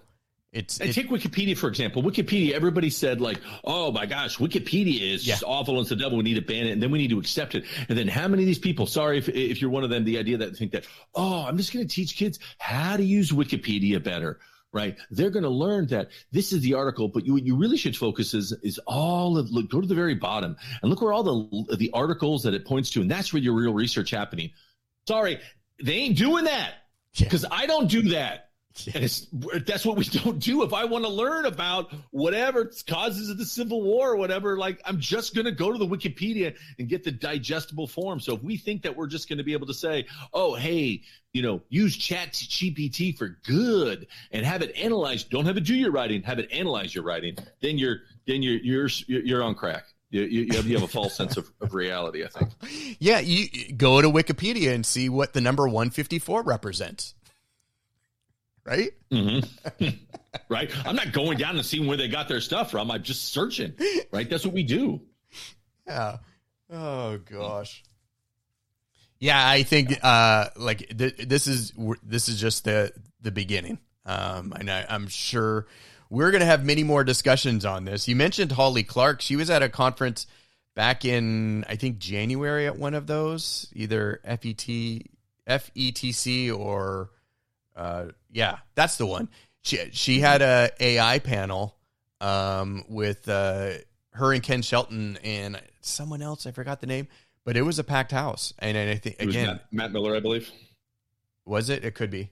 [0.56, 2.02] It's, and take Wikipedia for example.
[2.02, 5.34] Wikipedia, everybody said like, "Oh my gosh, Wikipedia is yeah.
[5.34, 6.16] just awful and it's the devil.
[6.16, 8.26] We need to ban it, and then we need to accept it." And then how
[8.26, 8.86] many of these people?
[8.86, 10.04] Sorry if if you're one of them.
[10.04, 13.32] The idea that think that, "Oh, I'm just going to teach kids how to use
[13.32, 14.38] Wikipedia better."
[14.72, 14.96] Right?
[15.10, 18.32] They're going to learn that this is the article, but you you really should focus
[18.32, 21.76] is is all of look go to the very bottom and look where all the
[21.76, 24.52] the articles that it points to, and that's where your real research happening.
[25.06, 25.38] Sorry,
[25.82, 26.74] they ain't doing that
[27.18, 27.48] because yeah.
[27.52, 28.46] I don't do that.
[28.92, 29.26] And it's,
[29.66, 30.62] that's what we don't do.
[30.62, 34.80] If I want to learn about whatever causes of the Civil War or whatever, like
[34.84, 38.20] I'm just going to go to the Wikipedia and get the digestible form.
[38.20, 41.02] So if we think that we're just going to be able to say, oh, hey,
[41.32, 45.74] you know, use Chat GPT for good and have it analyze, don't have it do
[45.74, 49.84] your writing, have it analyze your writing, then you're then you're you're you're on crack.
[50.22, 52.50] You, you, have, you have a false sense of, of reality, I think.
[52.98, 57.14] Yeah, you go to Wikipedia and see what the number 154 represents
[58.66, 58.90] right?
[59.10, 59.88] Mm-hmm.
[60.48, 60.70] right.
[60.86, 62.90] I'm not going down and seeing where they got their stuff from.
[62.90, 63.72] I'm just searching.
[64.10, 64.28] Right.
[64.28, 65.00] That's what we do.
[65.86, 66.18] Yeah.
[66.70, 67.84] Oh gosh.
[69.18, 73.78] Yeah, I think uh, like th- this is this is just the the beginning.
[74.04, 75.66] Um, and I, I'm sure
[76.10, 78.08] we're going to have many more discussions on this.
[78.08, 79.20] You mentioned Holly Clark.
[79.20, 80.26] She was at a conference
[80.74, 85.02] back in I think January at one of those, either FET
[85.48, 87.10] FETC or
[87.74, 89.28] uh, yeah, that's the one.
[89.62, 91.76] She she had a AI panel
[92.20, 93.72] um, with uh,
[94.12, 96.46] her and Ken Shelton and someone else.
[96.46, 97.08] I forgot the name,
[97.44, 98.52] but it was a packed house.
[98.58, 100.50] And, and I think again, Matt, Matt, Miller, I believe.
[101.44, 101.84] Was it?
[101.84, 102.30] It could be.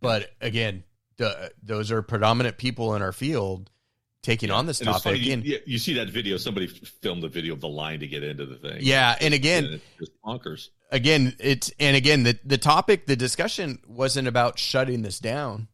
[0.00, 0.84] But again,
[1.16, 3.70] the, those are predominant people in our field
[4.22, 4.54] taking yeah.
[4.54, 5.02] on this topic.
[5.02, 6.36] Funny, and you, you, see that video?
[6.36, 8.78] Somebody filmed the video of the line to get into the thing.
[8.80, 14.28] Yeah, and again, it's bonkers again, it's and again the the topic, the discussion wasn't
[14.28, 15.66] about shutting this down.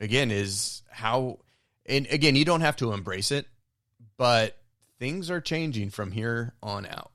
[0.00, 1.40] Again, is how
[1.84, 3.46] and again, you don't have to embrace it,
[4.16, 4.56] but
[4.98, 7.10] things are changing from here on out.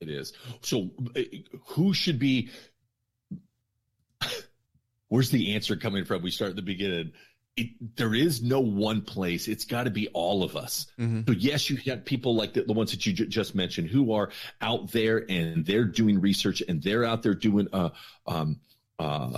[0.00, 0.32] It is.
[0.62, 1.20] So uh,
[1.68, 2.50] who should be
[5.10, 6.22] Where's the answer coming from?
[6.22, 7.12] We start at the beginning
[7.56, 9.48] it, there is no one place.
[9.48, 10.86] It's got to be all of us.
[10.98, 11.22] Mm-hmm.
[11.26, 14.12] So yes, you got people like the, the ones that you j- just mentioned who
[14.12, 17.90] are out there and they're doing research and they're out there doing, uh,
[18.26, 18.60] um,
[18.98, 19.30] uh,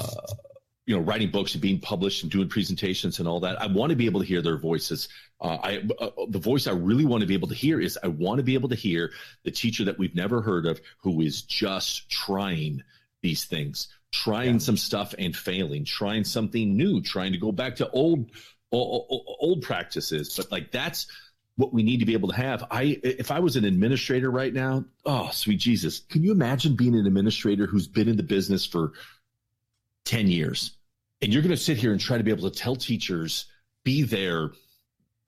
[0.84, 3.60] you know, writing books and being published and doing presentations and all that.
[3.60, 5.08] I want to be able to hear their voices.
[5.40, 8.08] Uh, I, uh, the voice I really want to be able to hear is I
[8.08, 9.12] want to be able to hear
[9.44, 12.82] the teacher that we've never heard of who is just trying
[13.22, 14.58] these things trying yeah.
[14.58, 18.30] some stuff and failing, trying something new, trying to go back to old,
[18.70, 19.06] old
[19.40, 20.34] old practices.
[20.36, 21.06] But like that's
[21.56, 22.64] what we need to be able to have.
[22.70, 26.94] I if I was an administrator right now, oh sweet Jesus, can you imagine being
[26.94, 28.92] an administrator who's been in the business for
[30.04, 30.76] 10 years?
[31.20, 33.46] And you're going to sit here and try to be able to tell teachers
[33.84, 34.50] be there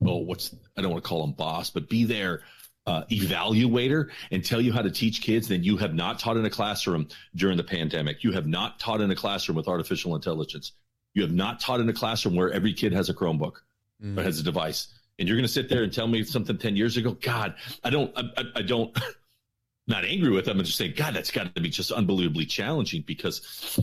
[0.05, 2.43] oh what's I don't want to call them boss, but be there
[2.85, 6.45] uh, evaluator and tell you how to teach kids, then you have not taught in
[6.45, 8.23] a classroom during the pandemic.
[8.23, 10.73] You have not taught in a classroom with artificial intelligence.
[11.13, 13.57] You have not taught in a classroom where every kid has a Chromebook
[14.03, 14.17] mm.
[14.17, 14.87] or has a device.
[15.17, 17.13] And you're going to sit there and tell me something 10 years ago.
[17.21, 18.95] God, I don't, I, I don't,
[19.87, 23.03] not angry with them and just saying, God, that's got to be just unbelievably challenging
[23.05, 23.41] because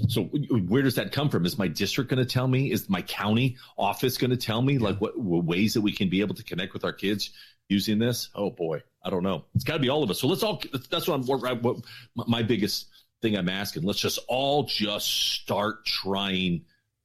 [0.08, 1.46] so where does that come from?
[1.46, 2.72] Is my district going to tell me?
[2.72, 6.08] Is my county office going to tell me like what, what ways that we can
[6.08, 7.30] be able to connect with our kids
[7.68, 8.30] using this?
[8.34, 9.44] Oh boy, I don't know.
[9.54, 10.20] It's got to be all of us.
[10.20, 10.62] So let's all.
[10.90, 11.60] That's what I'm.
[11.62, 11.76] What,
[12.14, 12.88] my biggest
[13.22, 13.84] thing I'm asking.
[13.84, 16.64] Let's just all just start trying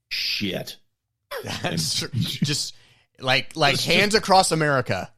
[0.09, 0.77] shit.
[1.43, 2.75] That's and, just
[3.19, 5.11] like like hands just, across America.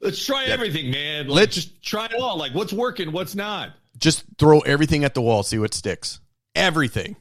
[0.00, 0.50] Let's try yep.
[0.50, 1.26] everything, man.
[1.26, 2.38] Let's, let's just try it all.
[2.38, 3.72] Like what's working, what's not.
[3.96, 6.20] Just throw everything at the wall, see what sticks.
[6.54, 7.16] Everything.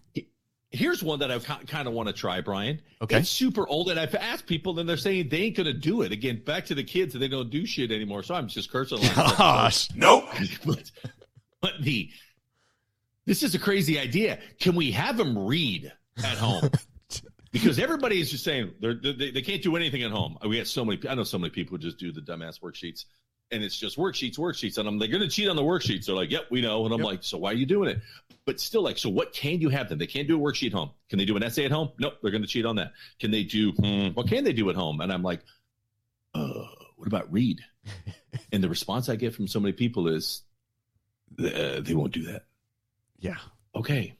[0.77, 2.79] Here's one that I kind of want to try, Brian.
[3.01, 3.17] Okay.
[3.17, 6.03] It's super old, and I've asked people, and they're saying they ain't going to do
[6.03, 6.11] it.
[6.11, 8.21] Again, back to the kids, and they don't do shit anymore.
[8.21, 8.99] So I'm just cursing.
[9.15, 10.25] Gosh, nope.
[10.65, 10.91] but,
[11.61, 12.11] but the
[13.25, 14.39] this is a crazy idea.
[14.59, 16.69] Can we have them read at home?
[17.51, 20.37] because everybody is just saying they're, they they can't do anything at home.
[20.47, 21.01] We have so many.
[21.09, 23.05] I know so many people who just do the dumbass worksheets,
[23.51, 26.05] and it's just worksheets, worksheets, and I'm like, they're going to cheat on the worksheets.
[26.05, 27.07] They're like, "Yep, we know," and I'm yep.
[27.07, 28.01] like, "So why are you doing it?"
[28.45, 29.97] But still, like, so what can you have them?
[29.97, 30.91] They can't do a worksheet home.
[31.09, 31.89] Can they do an essay at home?
[31.99, 32.93] Nope, they're going to cheat on that.
[33.19, 33.71] Can they do?
[33.71, 35.01] Hmm, what can they do at home?
[35.01, 35.41] And I'm like,
[36.33, 37.61] uh, what about read?
[38.51, 40.43] and the response I get from so many people is,
[41.39, 42.45] uh, they won't do that.
[43.19, 43.37] Yeah.
[43.75, 44.15] Okay.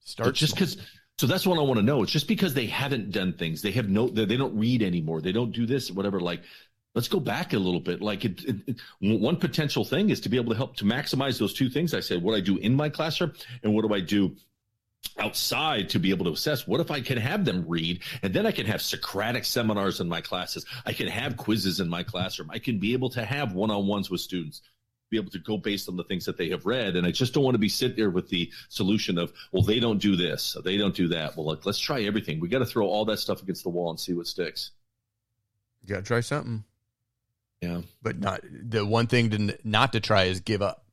[0.00, 0.78] Start just because
[1.18, 2.04] so that's what I want to know.
[2.04, 3.60] It's just because they haven't done things.
[3.60, 5.20] They have no, they don't read anymore.
[5.20, 6.20] They don't do this, whatever.
[6.20, 6.42] Like,
[6.98, 8.02] let's go back a little bit.
[8.02, 11.54] Like, it, it, one potential thing is to be able to help to maximize those
[11.54, 11.94] two things.
[11.94, 14.34] I said, what I do in my classroom and what do I do
[15.16, 18.46] outside to be able to assess what if I can have them read and then
[18.46, 20.66] I can have Socratic seminars in my classes.
[20.86, 22.50] I can have quizzes in my classroom.
[22.50, 24.62] I can be able to have one on ones with students
[25.08, 26.96] be able to go based on the things that they have read.
[26.96, 29.80] And I just don't want to be sit there with the solution of, well, they
[29.80, 31.34] don't do this, they don't do that.
[31.36, 32.40] Well, let's try everything.
[32.40, 34.72] We got to throw all that stuff against the wall and see what sticks.
[35.82, 36.64] You got to try something.
[37.60, 37.82] Yeah.
[38.02, 40.84] But not the one thing to not to try is give up.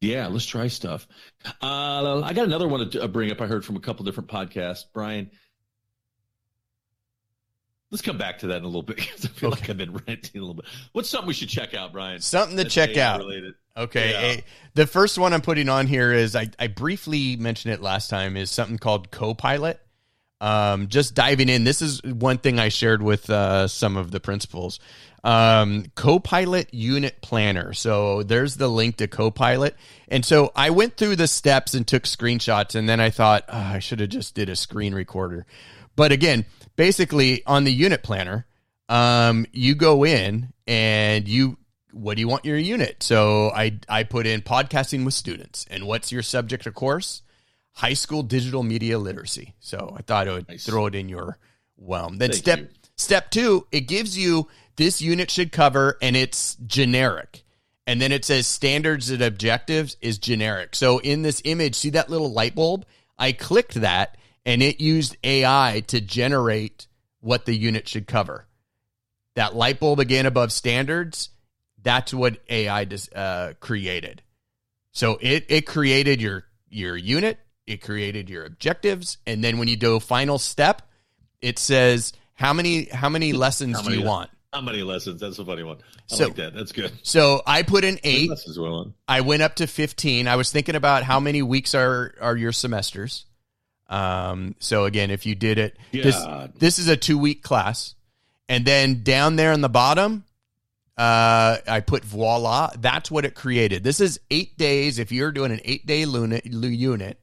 [0.00, 1.08] Yeah, let's try stuff.
[1.62, 3.40] Uh, I got another one to bring up.
[3.40, 4.84] I heard from a couple different podcasts.
[4.92, 5.30] Brian,
[7.90, 9.60] Let's come back to that in a little bit because I feel okay.
[9.60, 10.66] like I've been ranting a little bit.
[10.92, 12.20] What's something we should check out, Brian?
[12.20, 13.20] Something to That's check out.
[13.20, 13.54] Related.
[13.76, 14.10] Okay.
[14.10, 14.20] Yeah.
[14.20, 18.10] A, the first one I'm putting on here is I, I briefly mentioned it last
[18.10, 19.80] time is something called Copilot.
[20.40, 24.20] Um, just diving in, this is one thing I shared with uh, some of the
[24.20, 24.78] principals.
[25.24, 27.72] Um, Copilot Unit Planner.
[27.72, 29.74] So there's the link to Copilot.
[30.08, 33.56] And so I went through the steps and took screenshots, and then I thought oh,
[33.56, 35.46] I should have just did a screen recorder.
[35.96, 36.44] But again,
[36.76, 38.46] basically on the unit planner,
[38.88, 41.58] um, you go in and you
[41.92, 43.02] what do you want your unit?
[43.02, 47.22] So I I put in podcasting with students, and what's your subject of course?
[47.76, 49.54] High school digital media literacy.
[49.60, 50.64] So I thought I would nice.
[50.64, 51.38] throw it in your
[51.76, 52.18] whelm.
[52.18, 52.68] Then Thank step you.
[52.96, 57.44] step two, it gives you this unit should cover, and it's generic.
[57.86, 60.74] And then it says standards and objectives is generic.
[60.74, 62.84] So in this image, see that little light bulb?
[63.18, 66.86] I clicked that and it used AI to generate
[67.20, 68.46] what the unit should cover.
[69.34, 71.30] That light bulb again above standards,
[71.82, 74.22] that's what AI just, uh, created.
[74.92, 79.76] So it it created your your unit, it created your objectives, and then when you
[79.76, 80.82] do final step,
[81.40, 84.30] it says how many how many lessons how many, do you want?
[84.52, 85.20] How many lessons?
[85.20, 85.78] That's a funny one.
[86.10, 86.54] I so, like that.
[86.54, 86.92] That's good.
[87.02, 88.30] So I put in eight.
[89.08, 90.28] I went up to fifteen.
[90.28, 93.26] I was thinking about how many weeks are are your semesters.
[93.88, 96.16] Um, so again, if you did it, this,
[96.58, 97.94] this is a two week class.
[98.48, 100.24] And then down there in the bottom,
[100.96, 102.70] uh, I put voila.
[102.78, 103.84] That's what it created.
[103.84, 104.98] This is eight days.
[104.98, 107.18] If you're doing an eight day unit, unit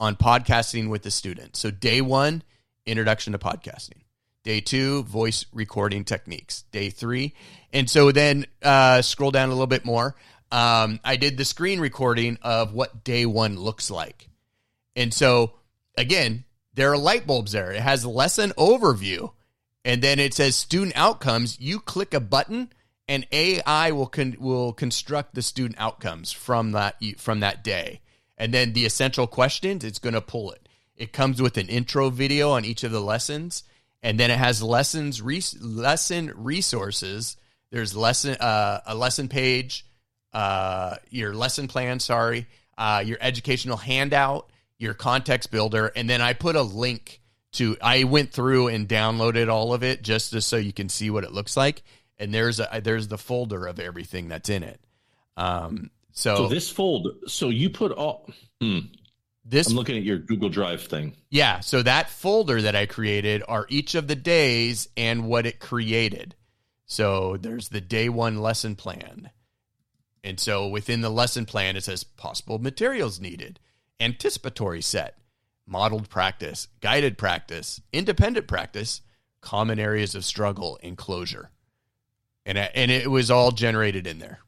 [0.00, 1.58] on podcasting with the students.
[1.58, 2.42] So day one,
[2.86, 4.02] introduction to podcasting.
[4.44, 6.62] Day two, voice recording techniques.
[6.72, 7.34] Day three.
[7.72, 10.14] And so then uh, scroll down a little bit more.
[10.50, 14.28] Um, I did the screen recording of what day one looks like.
[14.96, 15.52] And so
[15.96, 17.72] again, there are light bulbs there.
[17.72, 19.32] It has lesson overview.
[19.84, 21.60] And then it says student outcomes.
[21.60, 22.72] You click a button
[23.06, 28.00] and AI will con- will construct the student outcomes from that from that day.
[28.38, 30.68] And then the essential questions, it's going to pull it.
[30.96, 33.64] It comes with an intro video on each of the lessons,
[34.02, 37.36] and then it has lessons res- lesson resources.
[37.70, 39.84] There's lesson uh, a lesson page,
[40.32, 42.46] uh, your lesson plan, sorry,
[42.76, 47.20] uh, your educational handout, your context builder, and then I put a link
[47.52, 47.76] to.
[47.82, 51.24] I went through and downloaded all of it just, just so you can see what
[51.24, 51.82] it looks like.
[52.18, 54.80] And there's a there's the folder of everything that's in it.
[55.36, 57.10] Um, so, so this folder.
[57.28, 58.28] So you put all.
[58.60, 58.78] Hmm.
[59.44, 61.14] This I'm looking at your Google Drive thing.
[61.30, 65.60] Yeah, so that folder that I created are each of the days and what it
[65.60, 66.34] created.
[66.86, 69.30] So there's the day one lesson plan.
[70.24, 73.60] And so within the lesson plan, it says possible materials needed
[74.00, 75.18] anticipatory set,
[75.66, 79.02] modeled practice, guided practice, independent practice,
[79.40, 81.50] common areas of struggle, and closure.
[82.44, 84.40] And, and it was all generated in there.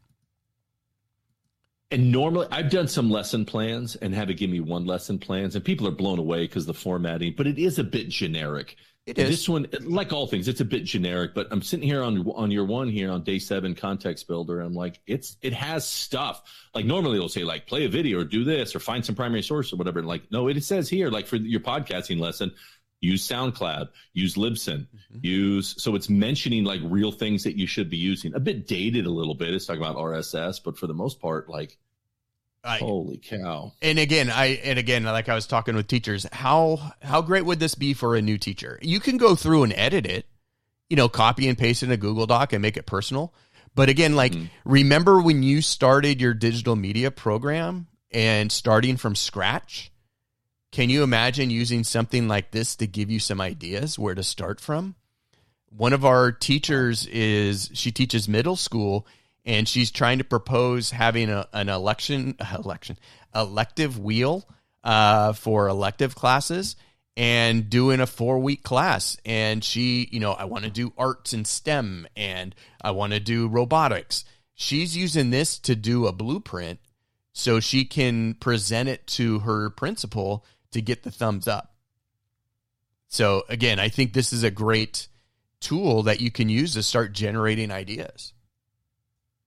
[1.91, 5.57] And normally, I've done some lesson plans and have it give me one lesson plans,
[5.57, 8.77] and people are blown away because the formatting, but it is a bit generic.
[9.07, 9.29] It is.
[9.29, 11.35] This one, like all things, it's a bit generic.
[11.35, 14.59] But I'm sitting here on on your one here on day seven context builder.
[14.61, 16.43] And I'm like, it's it has stuff.
[16.75, 19.43] Like normally they'll say like play a video or do this or find some primary
[19.43, 20.03] source or whatever.
[20.03, 22.53] Like no, it says here like for your podcasting lesson,
[23.01, 25.19] use SoundCloud, use Libsyn, mm-hmm.
[25.23, 28.35] use so it's mentioning like real things that you should be using.
[28.35, 29.55] A bit dated a little bit.
[29.55, 31.79] It's talking about RSS, but for the most part, like
[32.63, 33.73] I, Holy cow!
[33.81, 37.59] and again, I and again, like I was talking with teachers, how how great would
[37.59, 38.79] this be for a new teacher?
[38.83, 40.27] You can go through and edit it,
[40.91, 43.33] you know, copy and paste in a Google Doc and make it personal.
[43.75, 44.51] But again, like Mhm.
[44.65, 49.91] remember when you started your digital media program and starting from scratch?
[50.73, 54.61] Can you imagine using something like this to give you some ideas where to start
[54.61, 54.95] from?
[55.69, 59.07] One of our teachers is she teaches middle school
[59.45, 62.99] and she's trying to propose having a, an election election
[63.35, 64.47] elective wheel
[64.85, 66.77] uh, for elective classes
[67.17, 71.33] and doing a four week class and she you know i want to do arts
[71.33, 76.79] and stem and i want to do robotics she's using this to do a blueprint
[77.33, 81.75] so she can present it to her principal to get the thumbs up
[83.09, 85.09] so again i think this is a great
[85.61, 88.33] tool that you can use to start generating ideas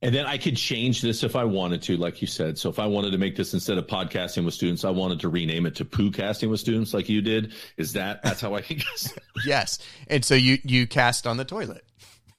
[0.03, 2.57] And then I could change this if I wanted to, like you said.
[2.57, 5.29] So if I wanted to make this instead of podcasting with students, I wanted to
[5.29, 7.53] rename it to poo casting with students, like you did.
[7.77, 9.13] Is that that's how I can guess?
[9.45, 11.85] yes and so you you cast on the toilet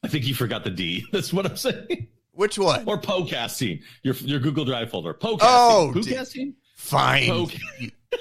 [0.02, 1.06] I think you forgot the D.
[1.12, 2.08] That's what I'm saying.
[2.32, 3.80] which one Or po casting.
[4.02, 5.14] Your your Google Drive folder.
[5.14, 5.92] Po Oh, casting.
[5.94, 6.54] Poo d- casting.
[6.76, 7.48] fine Po-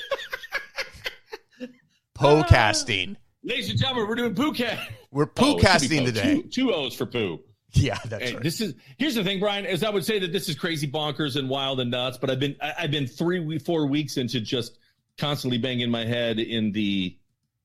[2.13, 3.19] po casting ah.
[3.45, 4.89] Ladies and gentlemen, we're doing poo cast.
[5.11, 7.41] we're oh, poo casting today Two, two O's for poo.
[7.73, 9.65] yeah that's Hey, right This is here's the thing, Brian.
[9.65, 12.39] Is I would say that this is crazy bonkers and wild and nuts, but I've
[12.39, 14.77] been I, I've been three four weeks into just
[15.17, 17.17] constantly banging my head in the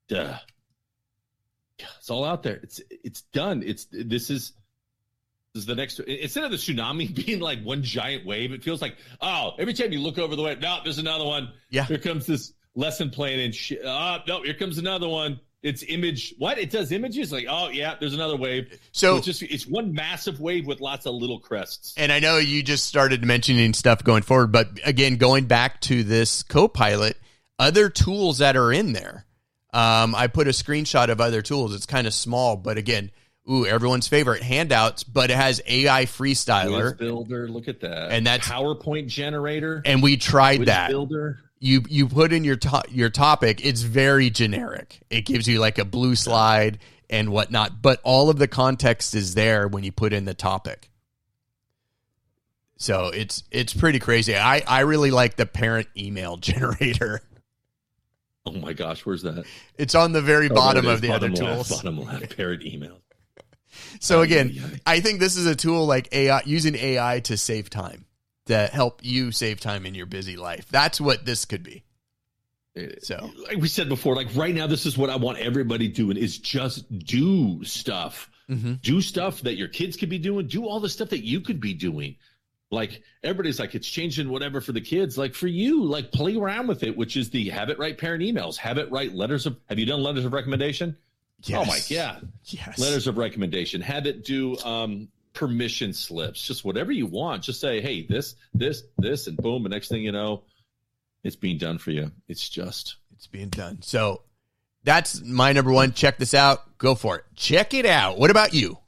[0.09, 0.39] duh.
[1.99, 2.57] It's all out there.
[2.63, 3.63] It's it's done.
[3.65, 4.53] It's this is
[5.55, 8.83] this is the next instead of the tsunami being like one giant wave, it feels
[8.83, 11.53] like oh every time you look over the way, no, there's another one.
[11.71, 11.85] Yeah.
[11.85, 13.81] here comes this lesson plan and shit.
[13.85, 15.41] Oh no, here comes another one.
[15.61, 16.35] It's image.
[16.39, 18.79] What it does images like oh yeah, there's another wave.
[18.93, 21.95] So so it's just it's one massive wave with lots of little crests.
[21.97, 26.05] and i know you just started mentioning stuff going forward but again going back to
[26.05, 27.17] this copilot
[27.59, 29.25] other tools that are in there
[29.75, 33.11] um, i put a screenshot of other tools it's kind of small but again
[33.51, 38.13] ooh everyone's favorite handouts but it has ai Quiz freestyler builder, look at that.
[38.13, 39.83] And that's- PowerPoint generator.
[39.85, 41.41] and we tried Quiz that builder.
[41.61, 45.01] You you put in your to- your topic it's very generic.
[45.11, 46.79] It gives you like a blue slide
[47.11, 50.91] and whatnot but all of the context is there when you put in the topic.
[52.77, 54.37] So it's it's pretty crazy.
[54.37, 57.21] I i really like the parent email generator.
[58.47, 59.45] Oh my gosh, where's that?
[59.77, 61.83] it's on the very Oh, bottom of the other Bottom left, tools.
[61.83, 63.01] Bottom left, parent email.
[64.01, 68.07] so again i think this is a tool like ai using ai to save time
[68.49, 71.85] to help you save time in your busy life that's what this could be
[73.03, 73.31] So.
[73.47, 76.39] like we said before, like write now, this is what I want everybody doing is
[76.39, 78.31] just do stuff.
[78.49, 78.75] mm-hmm.
[78.75, 80.47] Do stuff that your kids could be doing.
[80.47, 82.17] Do all the stuff that you could be doing.
[82.71, 85.17] Like everybody's like, it's changing whatever for the kids.
[85.17, 88.23] Like for you, like play around with it, which is the have it write parent
[88.23, 89.57] emails, have it right letters of.
[89.69, 90.97] Have you done letters of recommendation?
[91.45, 91.59] Yes.
[91.61, 93.81] Oh my yeah, yes letters of recommendation.
[93.81, 97.43] Have it do um, permission slips, just whatever you want.
[97.43, 99.63] Just say, hey, this, this, this, and boom.
[99.63, 100.45] The next thing you know,
[101.25, 102.11] it's being done for you.
[102.29, 103.83] It's just It's being done.
[103.83, 104.23] So
[104.85, 105.93] that's my number one.
[105.93, 106.79] Check this out.
[106.79, 107.25] Go for it.
[107.35, 108.19] Check it out.
[108.19, 108.79] What about you?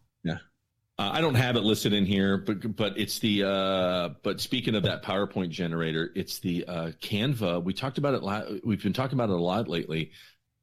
[1.01, 4.75] Uh, I don't have it listed in here, but but it's the uh, but speaking
[4.75, 7.65] of that PowerPoint generator, it's the uh, Canva.
[7.65, 8.23] We talked about it.
[8.23, 10.11] La- we've been talking about it a lot lately,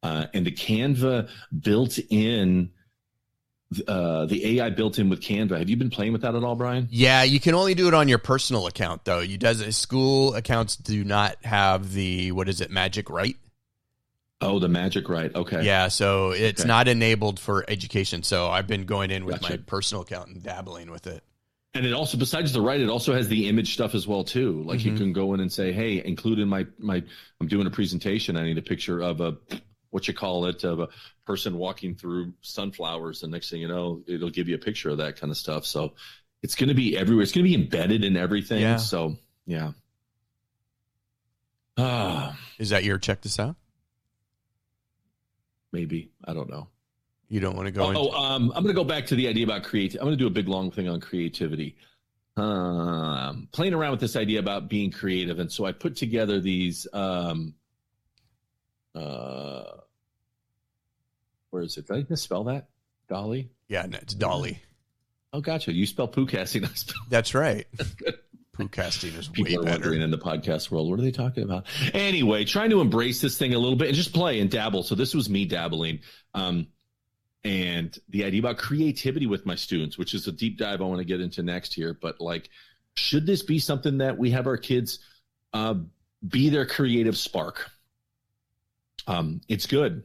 [0.04, 2.70] uh, and the Canva built in.
[3.86, 5.58] Uh, the AI built in with Canva.
[5.60, 6.88] Have you been playing with that at all, Brian?
[6.90, 9.20] Yeah, you can only do it on your personal account though.
[9.20, 13.36] You does school accounts do not have the what is it, Magic Write?
[14.40, 15.36] Oh, the Magic Write.
[15.36, 15.66] Okay.
[15.66, 16.68] Yeah, so it's Okay.
[16.68, 18.24] not enabled for education.
[18.24, 21.22] So I've been going in with my personal account and dabbling with it.
[21.74, 24.64] And it also, besides the right, it also has the image stuff as well too.
[24.64, 24.98] Like you Mhm.
[24.98, 27.04] can go in and say, "Hey, include in my my,
[27.42, 28.38] I'm doing a presentation.
[28.38, 29.36] I need a picture of a
[29.98, 30.88] what you call it of a
[31.26, 34.98] person walking through sunflowers." And next thing you know, it'll give you a picture of
[35.00, 35.66] that kind of stuff.
[35.66, 35.94] So
[36.44, 37.24] it's going to be everywhere.
[37.24, 38.62] It's going to be embedded in everything.
[38.62, 38.78] Yeah.
[38.78, 39.72] So yeah.
[41.78, 43.56] Ah, Is that your check this out?
[45.74, 46.68] maybe I don't know.
[47.30, 47.96] You don't want to go Oh, in.
[47.98, 50.00] oh, um, I'm going to go back to the idea about creativity.
[50.00, 51.76] I'm going to do a big long thing on creativity.
[52.38, 56.88] Um, playing around with this idea about being creative, and so I put together these.
[56.94, 57.54] Um,
[58.96, 59.64] uh,
[61.52, 61.88] where is it?
[61.88, 62.68] Did I misspell that?
[63.10, 63.50] DALL-E.
[63.68, 64.60] Yeah, no, it's DALL-E.
[65.34, 65.74] Oh, gotcha.
[65.74, 66.64] You spell poo casting.
[66.66, 67.68] I spell That's right.
[68.54, 69.74] Poo casting is way people are better.
[69.82, 73.38] wondering in the podcast world what are they talking about anyway trying to embrace this
[73.38, 76.00] thing a little bit and just play and dabble so this was me dabbling
[76.34, 76.66] um
[77.44, 80.98] and the idea about creativity with my students which is a deep dive i want
[80.98, 82.50] to get into next here but like
[82.96, 84.98] should this be something that we have our kids
[85.54, 85.76] uh,
[86.28, 87.70] be their creative spark.
[89.06, 90.04] Um, it's good.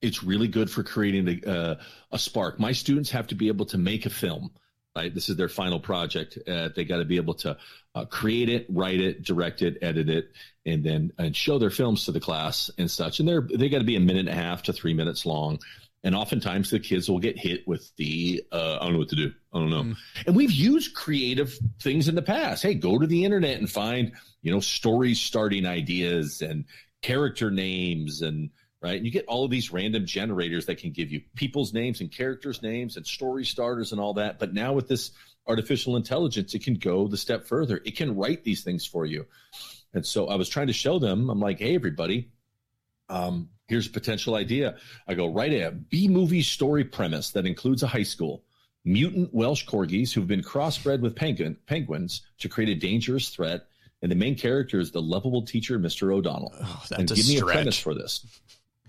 [0.00, 1.74] It's really good for creating a, uh,
[2.12, 2.60] a spark.
[2.60, 4.50] My students have to be able to make a film.
[4.96, 6.38] Right, this is their final project.
[6.48, 7.56] Uh, they got to be able to
[7.94, 10.32] uh, create it, write it, direct it, edit it,
[10.66, 13.20] and then and show their films to the class and such.
[13.20, 15.60] And they're they got to be a minute and a half to three minutes long.
[16.04, 19.16] And oftentimes the kids will get hit with the uh, I don't know what to
[19.16, 19.32] do.
[19.52, 19.82] I don't know.
[19.82, 19.96] Mm.
[20.26, 22.62] And we've used creative things in the past.
[22.62, 26.64] Hey, go to the internet and find you know story starting ideas and
[27.02, 28.50] character names and
[28.80, 28.96] right?
[28.96, 32.10] And you get all of these random generators that can give you people's names and
[32.10, 34.38] characters' names and story starters and all that.
[34.38, 35.10] But now with this
[35.46, 37.80] artificial intelligence, it can go the step further.
[37.84, 39.26] It can write these things for you.
[39.94, 42.30] And so I was trying to show them, I'm like, hey, everybody,
[43.08, 44.76] um, here's a potential idea.
[45.06, 48.44] I go, write a B movie story premise that includes a high school,
[48.84, 53.66] mutant Welsh corgis who've been crossbred with penguin, penguins to create a dangerous threat.
[54.02, 56.14] And the main character is the lovable teacher, Mr.
[56.14, 56.54] O'Donnell.
[56.62, 58.24] Oh, and give me a premise for this.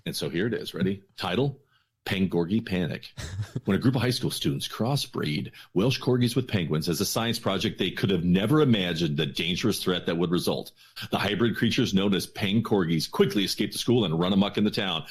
[0.06, 0.74] And so here it is.
[0.74, 1.04] Ready?
[1.18, 1.60] Title
[2.06, 3.14] Pangorgi Panic.
[3.66, 7.38] when a group of high school students crossbreed Welsh corgis with penguins as a science
[7.38, 10.72] project, they could have never imagined the dangerous threat that would result.
[11.12, 14.64] The hybrid creatures known as Pang corgis quickly escape the school and run amok in
[14.64, 15.06] the town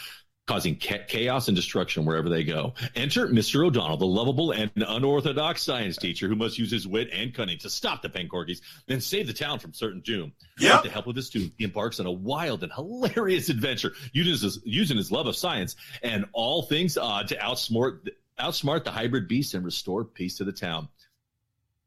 [0.48, 2.72] causing chaos and destruction wherever they go.
[2.96, 3.66] Enter Mr.
[3.66, 7.68] O'Donnell, the lovable and unorthodox science teacher who must use his wit and cunning to
[7.68, 10.32] stop the Pangorgis and save the town from certain doom.
[10.58, 10.72] Yep.
[10.72, 14.32] With the help of his student, he embarks on a wild and hilarious adventure using
[14.32, 18.08] his, using his love of science and all things odd to outsmart,
[18.40, 20.88] outsmart the hybrid beast and restore peace to the town.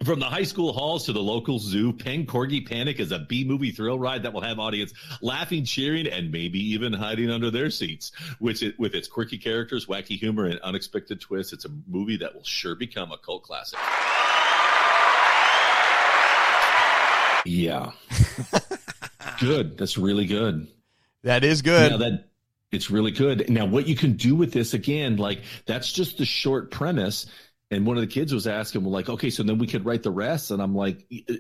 [0.03, 3.43] From the high school halls to the local zoo, Peng Corgi Panic is a B
[3.43, 7.69] movie thrill ride that will have audience laughing, cheering, and maybe even hiding under their
[7.69, 8.11] seats.
[8.39, 12.33] Which, it, with its quirky characters, wacky humor, and unexpected twists, it's a movie that
[12.33, 13.79] will sure become a cult classic.
[17.45, 17.91] Yeah,
[19.39, 19.77] good.
[19.77, 20.67] That's really good.
[21.23, 21.91] That is good.
[21.91, 22.29] Now that
[22.71, 23.49] it's really good.
[23.49, 27.27] Now, what you can do with this again, like that's just the short premise
[27.71, 30.03] and one of the kids was asking, well, like, okay, so then we could write
[30.03, 30.51] the rest.
[30.51, 31.33] And I'm like, uh,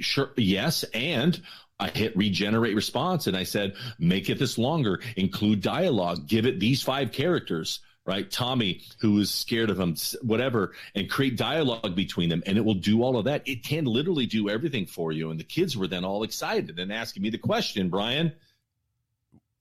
[0.00, 0.84] sure, yes.
[0.94, 1.40] And
[1.80, 6.60] I hit regenerate response and I said, make it this longer, include dialogue, give it
[6.60, 8.30] these five characters, right?
[8.30, 12.42] Tommy, who is scared of him, whatever, and create dialogue between them.
[12.44, 13.48] And it will do all of that.
[13.48, 15.30] It can literally do everything for you.
[15.30, 18.32] And the kids were then all excited and asking me the question, Brian,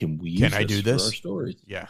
[0.01, 1.05] can we can I do this?
[1.05, 1.55] our stories?
[1.65, 1.87] Yeah.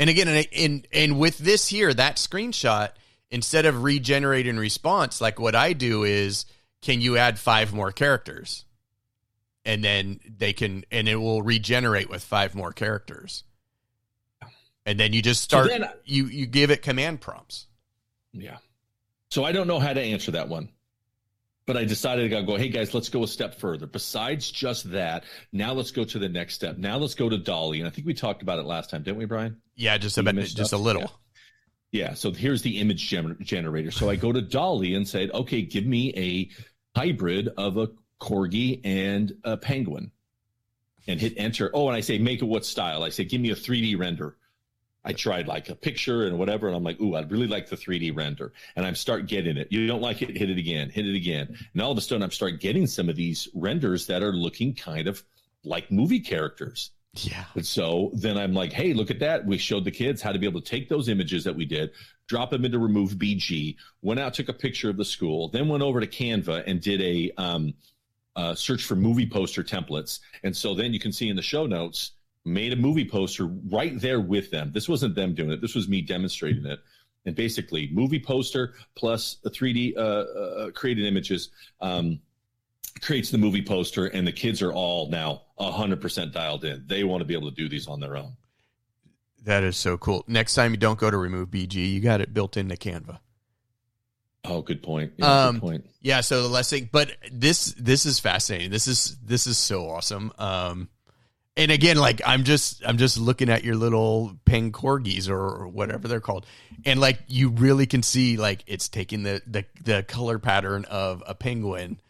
[0.00, 2.92] And again, and, and with this here, that screenshot,
[3.30, 6.46] instead of regenerating response, like what I do is,
[6.80, 8.64] can you add five more characters?
[9.66, 13.44] And then they can, and it will regenerate with five more characters.
[14.86, 17.66] And then you just start, so then, you, you give it command prompts.
[18.32, 18.56] Yeah.
[19.30, 20.70] So I don't know how to answer that one
[21.66, 23.86] but I decided to go, hey guys, let's go a step further.
[23.86, 26.78] Besides just that, now let's go to the next step.
[26.78, 27.78] Now let's go to DALL-E.
[27.78, 29.60] And I think we talked about it last time, didn't we, Brian?
[29.76, 31.02] Yeah, just a bit, just a little.
[31.92, 32.08] Yeah.
[32.08, 32.14] yeah.
[32.14, 33.90] So here's the image gener- generator.
[33.90, 37.88] So I go to DALL-E and said, okay, give me a hybrid of a
[38.20, 40.10] corgi and a penguin
[41.06, 41.70] and hit enter.
[41.72, 43.02] Oh, and I say, make it what style?
[43.02, 44.36] I say, give me a 3D render.
[45.04, 47.76] I tried like a picture and whatever, and I'm like, ooh, I'd really like the
[47.76, 48.52] 3D render.
[48.76, 49.68] And I'm start getting it.
[49.70, 51.56] You don't like it, hit it again, hit it again.
[51.72, 54.74] And all of a sudden I'm start getting some of these renders that are looking
[54.74, 55.22] kind of
[55.64, 56.90] like movie characters.
[57.14, 57.44] Yeah.
[57.54, 59.44] And so then I'm like, hey, look at that.
[59.44, 61.90] We showed the kids how to be able to take those images that we did,
[62.28, 65.82] drop them into Remove BG, went out, took a picture of the school, then went
[65.82, 67.74] over to Canva and did a um,
[68.36, 70.20] uh, search for movie poster templates.
[70.44, 72.12] And so then you can see in the show notes,
[72.44, 74.72] made a movie poster right there with them.
[74.72, 75.60] This wasn't them doing it.
[75.60, 76.80] This was me demonstrating it.
[77.26, 82.20] And basically, movie poster plus a 3D uh, uh, created images um,
[83.02, 86.84] creates the movie poster, and the kids are all now 100% dialed in.
[86.86, 88.36] They want to be able to do these on their own.
[89.44, 90.24] That is so cool.
[90.26, 93.18] Next time you don't go to remove BG, you got it built into Canva.
[94.44, 95.12] Oh, good point.
[95.16, 95.86] Yeah, um, good point.
[96.00, 96.22] Yeah.
[96.22, 98.70] So the last thing, but this this is fascinating.
[98.70, 100.32] This is this is so awesome.
[100.38, 100.88] Um,
[101.60, 106.08] and again, like I'm just I'm just looking at your little peng corgis or whatever
[106.08, 106.46] they're called,
[106.86, 111.22] and like you really can see like it's taking the the, the color pattern of
[111.26, 112.00] a penguin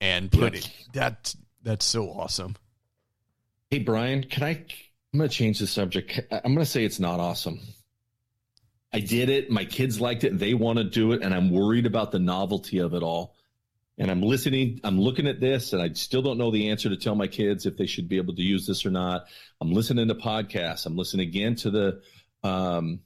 [0.00, 0.88] and putting yes.
[0.94, 2.56] that that's so awesome.
[3.70, 4.64] Hey Brian, can I?
[5.14, 6.20] I'm to change the subject.
[6.30, 7.60] I'm going to say it's not awesome.
[8.92, 9.50] I did it.
[9.50, 10.38] My kids liked it.
[10.38, 13.34] They want to do it, and I'm worried about the novelty of it all
[13.98, 16.96] and I'm listening, I'm looking at this, and I still don't know the answer to
[16.96, 19.26] tell my kids if they should be able to use this or not.
[19.60, 20.86] I'm listening to podcasts.
[20.86, 22.00] I'm listening again to the,
[22.44, 23.00] um,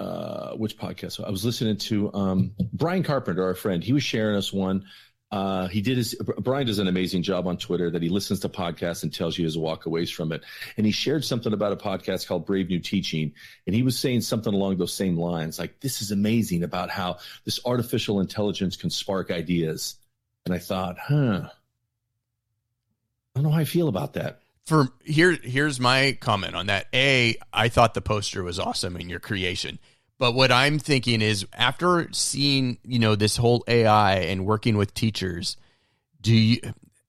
[0.00, 1.24] uh, which podcast?
[1.24, 3.84] I was listening to um, Brian Carpenter, our friend.
[3.84, 4.86] He was sharing us one
[5.30, 8.48] uh, he did his Brian does an amazing job on Twitter that he listens to
[8.48, 10.42] podcasts and tells you his walkaways from it.
[10.76, 13.32] And he shared something about a podcast called Brave New Teaching,
[13.66, 17.18] and he was saying something along those same lines, like this is amazing about how
[17.44, 19.96] this artificial intelligence can spark ideas.
[20.46, 21.50] And I thought, huh, I
[23.36, 24.40] don't know how I feel about that.
[24.66, 26.86] For here, here's my comment on that.
[26.92, 29.78] A, I thought the poster was awesome in your creation.
[30.20, 34.92] But what I'm thinking is after seeing, you know, this whole AI and working with
[34.92, 35.56] teachers,
[36.20, 36.60] do you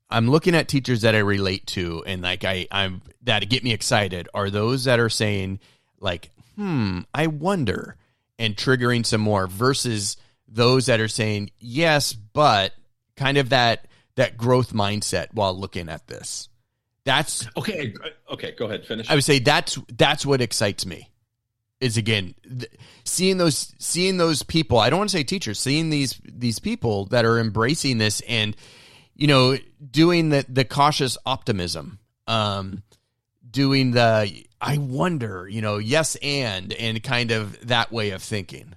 [0.10, 3.74] I'm looking at teachers that I relate to and like I I'm that get me
[3.74, 5.60] excited are those that are saying
[6.00, 7.98] like, "Hmm, I wonder."
[8.40, 12.74] and triggering some more versus those that are saying, "Yes, but
[13.16, 16.48] kind of that that growth mindset while looking at this."
[17.04, 17.94] That's Okay,
[18.32, 19.10] okay, go ahead, finish.
[19.10, 21.10] I would say that's that's what excites me
[21.82, 22.72] is again th-
[23.04, 27.06] seeing those seeing those people i don't want to say teachers seeing these these people
[27.08, 28.56] that are embracing this and
[29.16, 29.58] you know
[29.90, 32.84] doing the the cautious optimism um
[33.50, 38.74] doing the i wonder you know yes and and kind of that way of thinking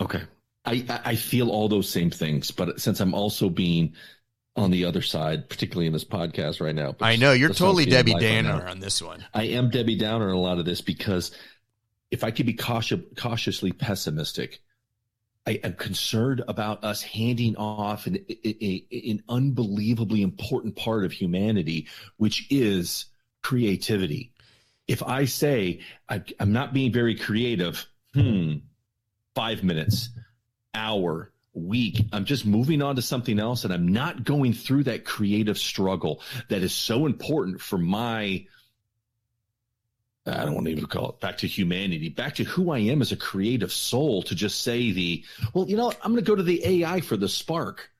[0.00, 0.22] okay
[0.66, 3.94] i i feel all those same things but since i'm also being
[4.56, 6.94] on the other side, particularly in this podcast right now.
[7.00, 9.24] I know you're totally Debbie Downer right on this one.
[9.32, 11.30] I am Debbie Downer in a lot of this because
[12.12, 14.60] if I could be cautious, cautiously pessimistic,
[15.46, 21.88] I am concerned about us handing off an, an unbelievably important part of humanity,
[22.18, 23.06] which is
[23.42, 24.30] creativity.
[24.86, 28.56] If I say I, am not being very creative, hmm,
[29.34, 30.10] five minutes,
[30.74, 35.04] hour, week, I'm just moving on to something else, and I'm not going through that
[35.04, 38.46] creative struggle that is so important for my
[40.24, 43.02] I don't want to even call it back to humanity, back to who I am
[43.02, 46.36] as a creative soul to just say the, well, you know, I'm going to go
[46.36, 47.90] to the AI for the spark.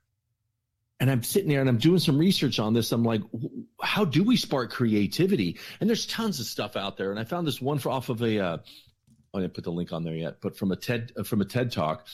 [1.01, 2.93] And I'm sitting there and I'm doing some research on this.
[2.93, 3.23] I'm like,
[3.81, 5.59] how do we spark creativity?
[5.81, 7.11] And there's tons of stuff out there.
[7.11, 8.59] And I found this one for, off of a, uh,
[9.35, 11.73] I didn't put the link on there yet, but from a TED, from a TED
[11.73, 12.07] talk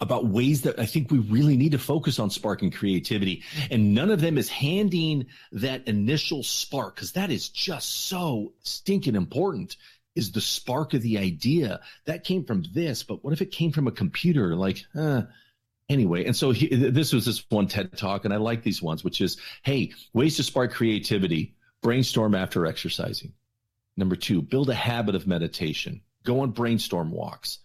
[0.00, 3.42] about ways that I think we really need to focus on sparking creativity.
[3.70, 9.16] And none of them is handing that initial spark because that is just so stinking
[9.16, 9.76] important
[10.14, 13.02] is the spark of the idea that came from this.
[13.02, 14.54] But what if it came from a computer?
[14.54, 14.84] Like,
[15.88, 16.24] anyway.
[16.24, 19.20] And so he, this was this one TED talk and I like these ones, which
[19.20, 23.32] is, Hey, ways to spark creativity, brainstorm after exercising.
[23.96, 27.58] Number two, build a habit of meditation, go on brainstorm walks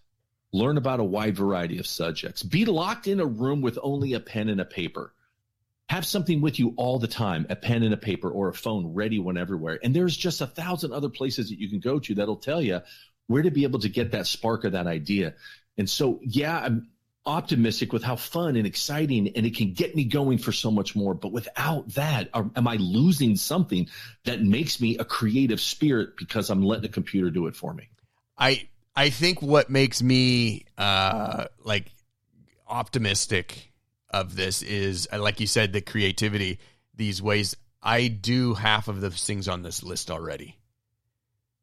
[0.54, 4.20] learn about a wide variety of subjects, be locked in a room with only a
[4.20, 5.12] pen and a paper.
[5.88, 8.94] Have something with you all the time, a pen and a paper or a phone
[8.94, 9.80] ready when everywhere.
[9.82, 12.80] And there's just a thousand other places that you can go to that'll tell you
[13.26, 15.34] where to be able to get that spark of that idea.
[15.76, 16.88] And so, yeah, I'm
[17.26, 20.94] optimistic with how fun and exciting and it can get me going for so much
[20.94, 21.14] more.
[21.14, 23.88] But without that, um, am I losing something
[24.24, 27.88] that makes me a creative spirit because I'm letting the computer do it for me?
[28.38, 31.90] I I think what makes me uh, like
[32.68, 33.72] optimistic
[34.10, 36.60] of this is, uh, like you said, the creativity.
[36.94, 40.56] These ways, I do half of the things on this list already.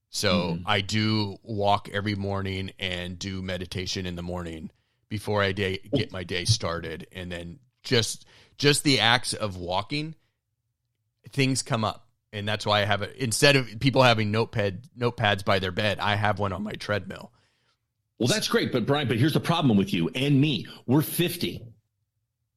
[0.10, 0.64] So mm.
[0.66, 4.70] I do walk every morning and do meditation in the morning
[5.08, 8.26] before I day, get my day started, and then just
[8.58, 10.16] just the acts of walking,
[11.32, 13.16] things come up and that's why I have it.
[13.18, 17.32] Instead of people having notepad notepads by their bed, I have one on my treadmill.
[18.18, 20.68] Well, that's great, but Brian, but here's the problem with you and me.
[20.86, 21.66] We're 50.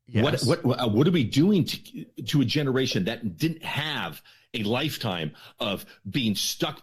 [0.07, 0.45] Yes.
[0.45, 4.21] What what what are we doing to to a generation that didn't have
[4.53, 6.83] a lifetime of being stuck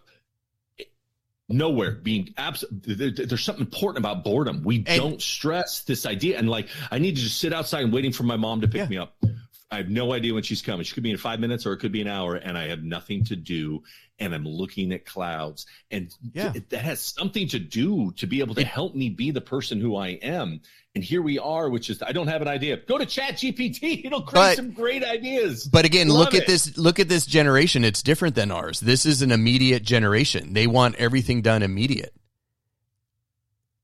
[0.80, 0.84] eh,
[1.48, 6.38] nowhere being absent there, there's something important about boredom we and, don't stress this idea
[6.38, 8.82] and like i need to just sit outside and waiting for my mom to pick
[8.82, 8.88] yeah.
[8.88, 9.16] me up
[9.72, 10.84] I have no idea when she's coming.
[10.84, 12.84] She could be in five minutes or it could be an hour, and I have
[12.84, 13.84] nothing to do.
[14.20, 16.52] And I'm looking at clouds, and yeah.
[16.52, 19.82] th- that has something to do to be able to help me be the person
[19.82, 20.62] who I am.
[20.94, 22.78] And here we are, which is I don't have an idea.
[22.78, 25.66] Go to Chat GPT; it'll create but, some great ideas.
[25.66, 26.42] But again, Love look it.
[26.42, 26.78] at this.
[26.78, 27.84] Look at this generation.
[27.84, 28.80] It's different than ours.
[28.80, 30.54] This is an immediate generation.
[30.54, 32.14] They want everything done immediate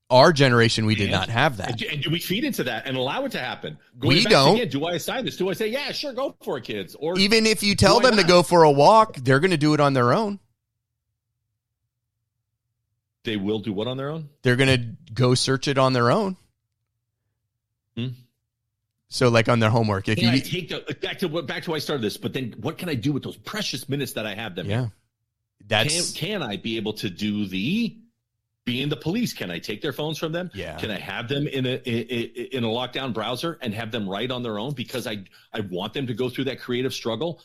[0.10, 1.82] our generation we did and, not have that.
[1.82, 3.78] And do we feed into that and allow it to happen.
[4.00, 4.56] Going we don't.
[4.56, 5.38] again, do i assign this?
[5.38, 6.96] Do i say yeah sure go for it kids?
[6.96, 9.74] Or even if you tell them to go for a walk they're going to do
[9.74, 10.40] it on their own.
[13.24, 14.30] They will do what on their own?
[14.42, 16.38] They're going to go search it on their own.
[17.98, 18.10] Hmm.
[19.10, 21.64] so like on their homework if can you I take the, back to what back
[21.64, 24.14] to why i started this but then what can i do with those precious minutes
[24.14, 24.90] that i have them yeah.
[25.66, 27.98] That's can, can i be able to do the
[28.68, 30.52] being the police, can I take their phones from them?
[30.54, 30.78] Yeah.
[30.78, 34.44] Can I have them in a in, a lockdown browser and have them write on
[34.44, 37.42] their own because I I want them to go through that creative struggle?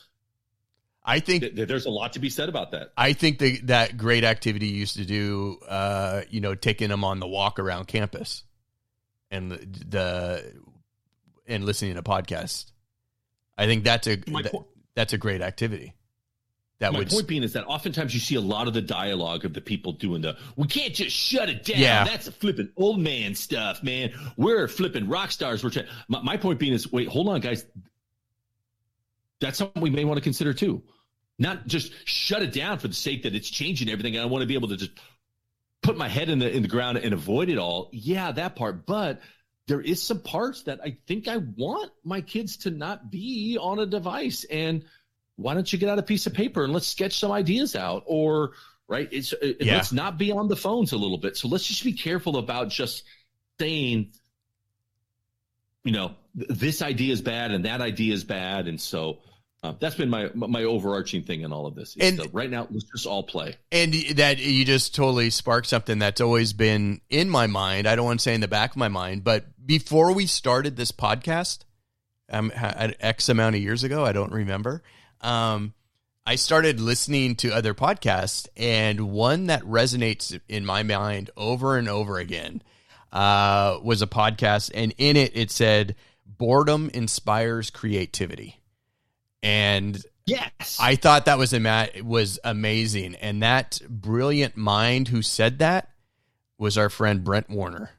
[1.01, 2.91] I think Th- there's a lot to be said about that.
[2.97, 7.05] I think the, that great activity you used to do, uh, you know, taking them
[7.05, 8.43] on the walk around campus,
[9.31, 9.57] and the,
[9.87, 10.53] the
[11.47, 12.65] and listening to podcasts.
[13.57, 14.65] I think that's a that-
[14.95, 15.93] that's a great activity.
[16.79, 19.45] That My would point being is that oftentimes you see a lot of the dialogue
[19.45, 21.79] of the people doing the we can't just shut it down.
[21.79, 22.03] Yeah.
[22.03, 24.11] That's a flipping old man stuff, man.
[24.35, 25.63] We're flipping rock stars.
[25.63, 25.87] We're trying.
[26.07, 27.65] My, my point being is, wait, hold on, guys.
[29.39, 30.83] That's something we may want to consider too.
[31.39, 34.17] Not just shut it down for the sake that it's changing everything.
[34.17, 34.91] I want to be able to just
[35.81, 37.89] put my head in the in the ground and avoid it all.
[37.91, 38.85] Yeah, that part.
[38.85, 39.21] But
[39.67, 43.79] there is some parts that I think I want my kids to not be on
[43.79, 44.43] a device.
[44.45, 44.85] And
[45.43, 48.03] why don't you get out a piece of paper and let's sketch some ideas out?
[48.05, 48.53] Or
[48.87, 49.75] right, it's it, Yeah.
[49.75, 51.37] let's not be on the phones a little bit.
[51.37, 53.03] So let's just be careful about just
[53.59, 54.13] saying,
[55.83, 59.19] you know, th- this idea is bad and that idea is bad, and so.
[59.65, 61.95] Uh, that's been my my overarching thing in all of this.
[61.97, 63.55] And- that right now, let's just all play.
[63.71, 67.87] and that you just totally sparked something that's always been in my mind.
[67.87, 70.75] I don't want to say in the back of my mind, but before we started
[70.75, 71.59] this podcast,
[72.29, 74.83] um, X amount of years ago, I don't remember.
[75.23, 75.73] Um,
[76.25, 81.89] I started listening to other podcasts, and one that resonates in my mind over and
[81.89, 82.61] over again
[83.11, 85.95] uh, was a podcast, and in it it said,
[86.25, 88.61] "Boredom inspires creativity,"
[89.41, 95.59] and Yes, I thought that was ama- was amazing, and that brilliant mind who said
[95.59, 95.89] that
[96.57, 97.91] was our friend Brent Warner.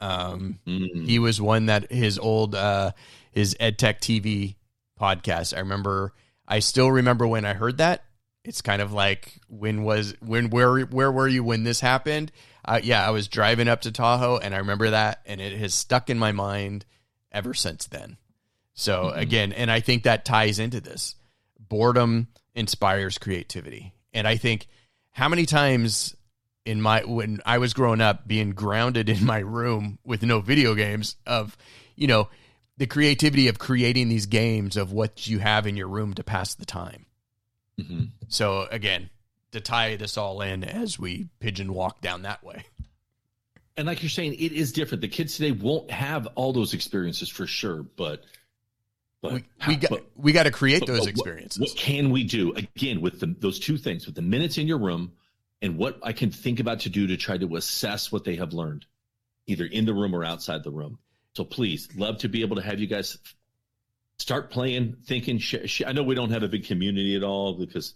[0.00, 1.06] Um, Mm.
[1.06, 2.90] he was one that his old uh,
[3.30, 4.56] his EdTech TV
[5.00, 5.56] podcast.
[5.56, 6.12] I remember.
[6.52, 8.04] I still remember when I heard that.
[8.44, 12.30] It's kind of like when was when where where were you when this happened?
[12.62, 15.72] Uh, yeah, I was driving up to Tahoe, and I remember that, and it has
[15.72, 16.84] stuck in my mind
[17.32, 18.18] ever since then.
[18.74, 19.16] So Mhm.
[19.16, 21.14] again, and I think that ties into this.
[21.58, 24.66] Boredom inspires creativity, and I think
[25.12, 26.14] how many times
[26.66, 30.74] in my when I was growing up, being grounded in my room with no video
[30.74, 31.56] games, of
[31.96, 32.28] you know
[32.78, 36.54] the creativity of creating these games of what you have in your room to pass
[36.54, 37.06] the time.
[37.78, 38.10] Mhm.
[38.28, 39.10] So again,
[39.52, 42.64] to tie this all in as we pigeon walk down that way.
[43.76, 45.00] And like you're saying, it is different.
[45.00, 48.24] The kids today won't have all those experiences for sure, but
[49.20, 51.60] but We, how- we got but- we got to create but- those but what- experiences.
[51.60, 54.78] What, can we do again with the, those two things, with the minutes in your
[54.78, 55.12] room,
[55.62, 58.52] and what I can think about to do to try to assess what they have
[58.52, 58.84] learned,
[59.46, 60.98] either in the room or outside the room.
[61.34, 63.18] So please, love to be able to have you guys
[64.18, 65.38] start playing, thinking.
[65.38, 67.94] Sh- sh- I know we don't have a big community at all because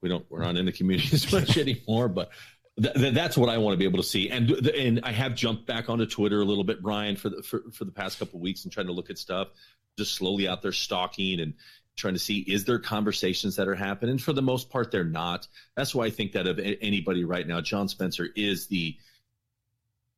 [0.00, 2.30] we don't we're not in the community as much anymore, but.
[2.78, 5.34] Th- th- that's what I want to be able to see, and and I have
[5.34, 8.36] jumped back onto Twitter a little bit, Brian, for the for, for the past couple
[8.36, 9.48] of weeks, and trying to look at stuff,
[9.96, 11.54] just slowly out there stalking and
[11.96, 14.18] trying to see is there conversations that are happening.
[14.18, 15.48] For the most part, they're not.
[15.74, 18.96] That's why I think that of a- anybody right now, John Spencer is the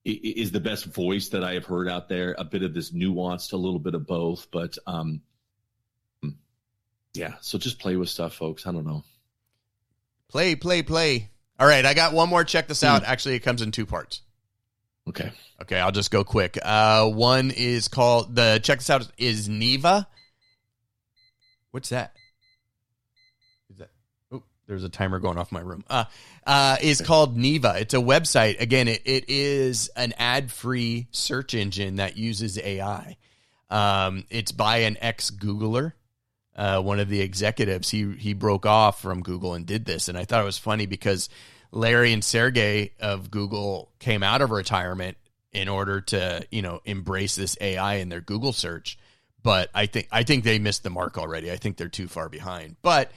[0.04, 2.34] is the best voice that I have heard out there.
[2.38, 5.20] A bit of this nuanced, a little bit of both, but um,
[7.14, 7.34] yeah.
[7.40, 8.66] So just play with stuff, folks.
[8.66, 9.04] I don't know.
[10.28, 11.30] Play, play, play.
[11.58, 12.44] All right, I got one more.
[12.44, 12.86] Check this Hmm.
[12.86, 13.04] out.
[13.04, 14.22] Actually, it comes in two parts.
[15.08, 15.32] Okay.
[15.62, 16.58] Okay, I'll just go quick.
[16.62, 20.06] Uh, one is called the check this out is Neeva.
[21.70, 22.14] What's that?
[24.68, 25.82] There's a timer going off my room.
[25.88, 26.04] Uh,
[26.46, 27.80] uh, is called Neeva.
[27.80, 28.60] It's a website.
[28.60, 33.16] Again, it, it is an ad free search engine that uses AI.
[33.70, 35.94] Um, it's by an ex Googler.
[36.54, 40.18] Uh, one of the executives he he broke off from Google and did this, and
[40.18, 41.30] I thought it was funny because
[41.72, 45.16] Larry and Sergey of Google came out of retirement
[45.52, 48.98] in order to you know embrace this AI in their Google search.
[49.42, 51.50] But I think I think they missed the mark already.
[51.50, 52.76] I think they're too far behind.
[52.82, 53.12] But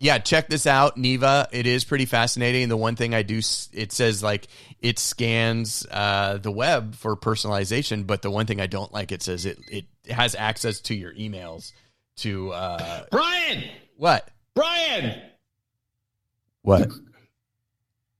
[0.00, 1.48] yeah, check this out, Neeva.
[1.50, 2.68] It is pretty fascinating.
[2.68, 3.38] The one thing I do,
[3.72, 4.46] it says like
[4.80, 9.22] it scans uh, the web for personalization, but the one thing I don't like, it
[9.22, 11.72] says it it has access to your emails.
[12.18, 13.64] To uh, Brian,
[13.96, 14.28] what?
[14.54, 15.20] Brian,
[16.62, 16.90] What?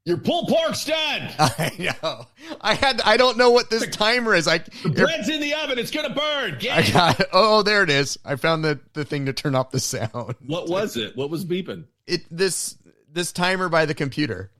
[0.09, 1.31] Your pulled pork's done.
[1.39, 2.27] I know.
[2.61, 3.01] I had.
[3.03, 4.49] I don't know what this timer is.
[4.49, 4.59] I.
[4.59, 5.79] The bread's in the oven.
[5.79, 6.57] It's gonna burn.
[6.59, 7.15] Get I got.
[7.15, 7.19] it.
[7.19, 7.29] got.
[7.33, 8.19] Oh, there it is.
[8.25, 10.35] I found the the thing to turn off the sound.
[10.47, 11.17] What was it?
[11.17, 11.85] What was beeping?
[12.07, 12.77] It this
[13.13, 14.51] this timer by the computer.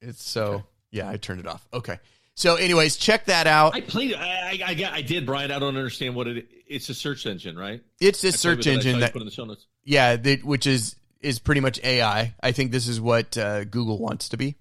[0.00, 0.64] It's so Okay.
[0.90, 1.08] yeah.
[1.08, 1.66] I turned it off.
[1.72, 1.98] Okay.
[2.34, 3.74] So, anyways, check that out.
[3.74, 4.14] I played.
[4.14, 5.50] I, I, I, got- I did, Brian.
[5.50, 6.48] I don't understand what it.
[6.66, 7.82] It's a search engine, right?
[8.00, 8.70] It's search it.
[8.70, 9.66] I saw engine you that put in the show notes.
[9.84, 12.34] yeah, that, which is is pretty much AI.
[12.42, 14.56] I think this is what uh, Google wants to be.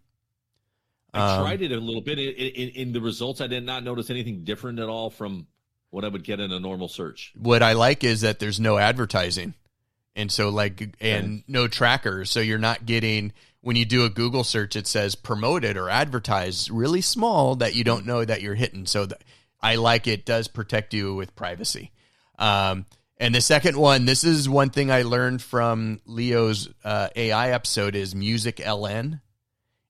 [1.13, 2.19] I Um, tried it a little bit.
[2.19, 5.47] In, in, in the results, I did not notice anything different at all from
[5.89, 7.33] what I would get in a normal search.
[7.37, 9.55] what I like is that there's no advertising.
[10.15, 12.29] And so like and no trackers.
[12.29, 13.31] So you're not getting
[13.61, 17.83] when you do a Google search it says promoted or advertised really small that you
[17.83, 18.85] don't know that you're hitting.
[18.85, 19.21] So th-
[19.61, 21.91] I like it does protect you with privacy.
[22.39, 22.85] Um
[23.21, 27.95] and the second one, this is one thing I learned from Leo's uh, AI episode
[27.95, 29.21] is MusicLM.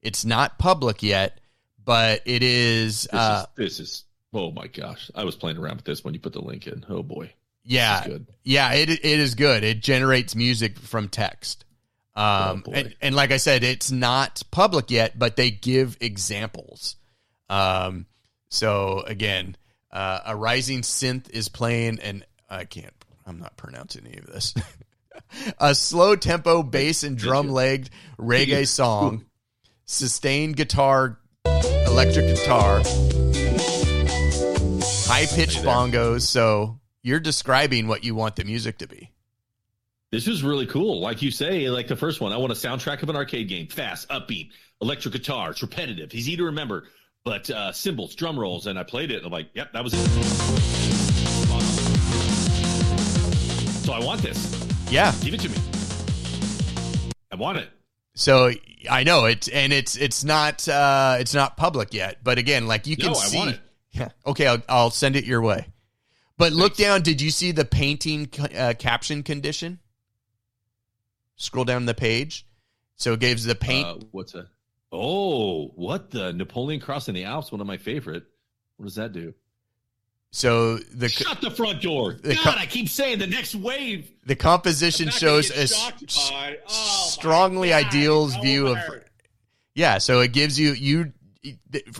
[0.02, 1.40] It's not public yet,
[1.84, 4.04] but it is This, uh, is, this is
[4.34, 5.10] oh my gosh!
[5.16, 6.86] I was playing around with this when you put the link in.
[6.90, 7.32] Oh boy,
[7.64, 8.28] yeah, good.
[8.44, 9.64] Yeah, it it is good.
[9.64, 11.64] It generates music from text.
[12.14, 16.98] Um, Oh, and, and like I said, it's not public yet, but they give examples.
[17.50, 18.08] Um,
[18.50, 19.56] so again,
[19.90, 22.94] uh, a rising synth is playing, and I can't.
[23.32, 24.54] I'm not pronouncing any of this.
[25.60, 29.24] a slow tempo bass and drum legged reggae song,
[29.86, 32.80] sustained guitar, electric guitar,
[35.08, 36.24] high pitched bongos.
[36.24, 39.12] So you're describing what you want the music to be.
[40.12, 41.00] This is really cool.
[41.00, 43.68] Like you say, like the first one, I want a soundtrack of an arcade game.
[43.68, 44.50] Fast, upbeat,
[44.82, 45.52] electric guitar.
[45.52, 46.14] It's repetitive.
[46.14, 46.84] Easy to remember,
[47.24, 49.20] but uh, cymbals, drum rolls, and I played it.
[49.20, 51.01] And I'm like, yep, that was it.
[53.92, 54.90] So I want this.
[54.90, 55.14] Yeah.
[55.22, 55.58] Give it to me.
[57.30, 57.68] I want it.
[58.16, 58.50] So
[58.90, 62.20] I know it, and it's it's not uh, it's not public yet.
[62.24, 63.38] But again, like you can No, I see.
[63.38, 63.60] want it.
[63.92, 64.08] Yeah.
[64.26, 65.68] Okay, I'll, I'll send it your way.
[66.38, 67.02] But look down.
[67.02, 69.80] Did you see the painting uh, caption condition?
[71.36, 72.48] Scroll down the page.
[72.96, 73.86] So it gives the paint.
[73.86, 74.48] Uh, what's that?
[74.94, 77.52] Oh, what the Napoleon Crossing the Alps?
[77.52, 78.24] One of my favorite.
[78.78, 79.34] What does that do?
[80.32, 82.14] So the Shut the front door.
[82.14, 84.10] the God, I keep saying the next wave.
[84.26, 88.78] the composition I'm not gonna shows a by- oh, strongly God, ideals view of
[89.76, 91.12] yeah so it gives you you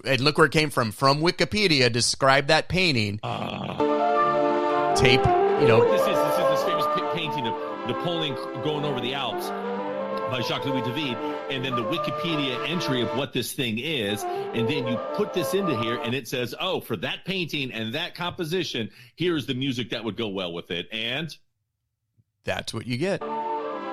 [0.06, 0.92] and look where it came from.
[0.92, 3.20] From wikipedia describe that painting.
[3.24, 4.94] Ah.
[4.96, 5.20] tape
[5.62, 5.84] you know.
[5.92, 9.48] This is this is this famous pa- painting of Napoleon going over the Alps
[10.32, 11.18] by Jacques Louis David,
[11.52, 15.54] and then the Wikipedia entry of what this thing is, and then you put this
[15.54, 19.90] into here, and it says, "Oh, for that painting and that composition, here's the music
[19.90, 21.36] that would go well with it," and
[22.46, 23.22] that's what you get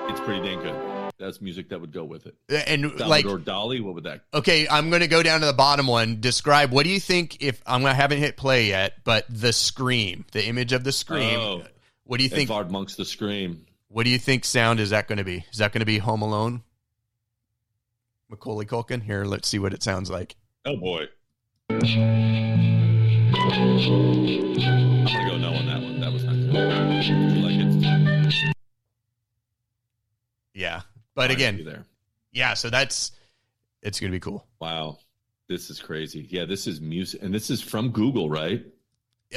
[0.09, 0.75] it's pretty dang good.
[1.19, 2.35] That's music that would go with it.
[2.49, 4.21] and like Salvador Dali, what would that?
[4.33, 7.61] okay i'm gonna go down to the bottom one describe what do you think if
[7.67, 11.63] i'm gonna haven't hit play yet but the scream the image of the scream Oh.
[12.05, 13.65] what do you think Edvard Munch's The Scream.
[13.89, 15.97] What do you think sound is that going to be is that going to be
[15.97, 16.63] home alone
[18.29, 20.35] macaulay culkin here let's see what it sounds like
[20.65, 21.05] Oh boy.
[21.69, 22.09] I'm gonna
[25.29, 26.01] go no on that one.
[26.01, 27.05] That was not good.
[27.05, 28.53] You like it?
[30.53, 30.81] yeah
[31.15, 31.85] but again
[32.33, 33.13] yeah so that's
[33.81, 34.97] it's gonna be cool Wow.
[35.47, 36.27] This is crazy.
[36.29, 38.63] Yeah, this is music and this is from Google, right?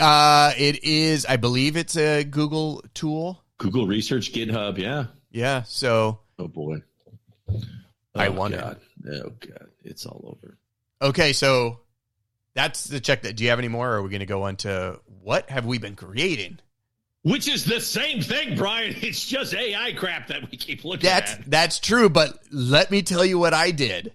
[0.01, 5.07] uh it is i believe it's a google tool Google Research, GitHub, yeah.
[5.31, 6.83] yeah so Oh boy.
[8.15, 8.59] I Oh, wonder.
[8.59, 8.81] God.
[9.09, 9.69] Oh god.
[9.85, 10.59] It's all over.
[11.01, 11.81] okay so
[12.55, 14.57] that's the check that do you have any more or are we gonna go on
[14.57, 16.59] to what have we been creating
[17.23, 18.95] Which is the same thing, Brian.
[19.01, 21.51] It's just AI crap that we keep looking that's at.
[21.51, 24.13] that's true but let me tell you what i did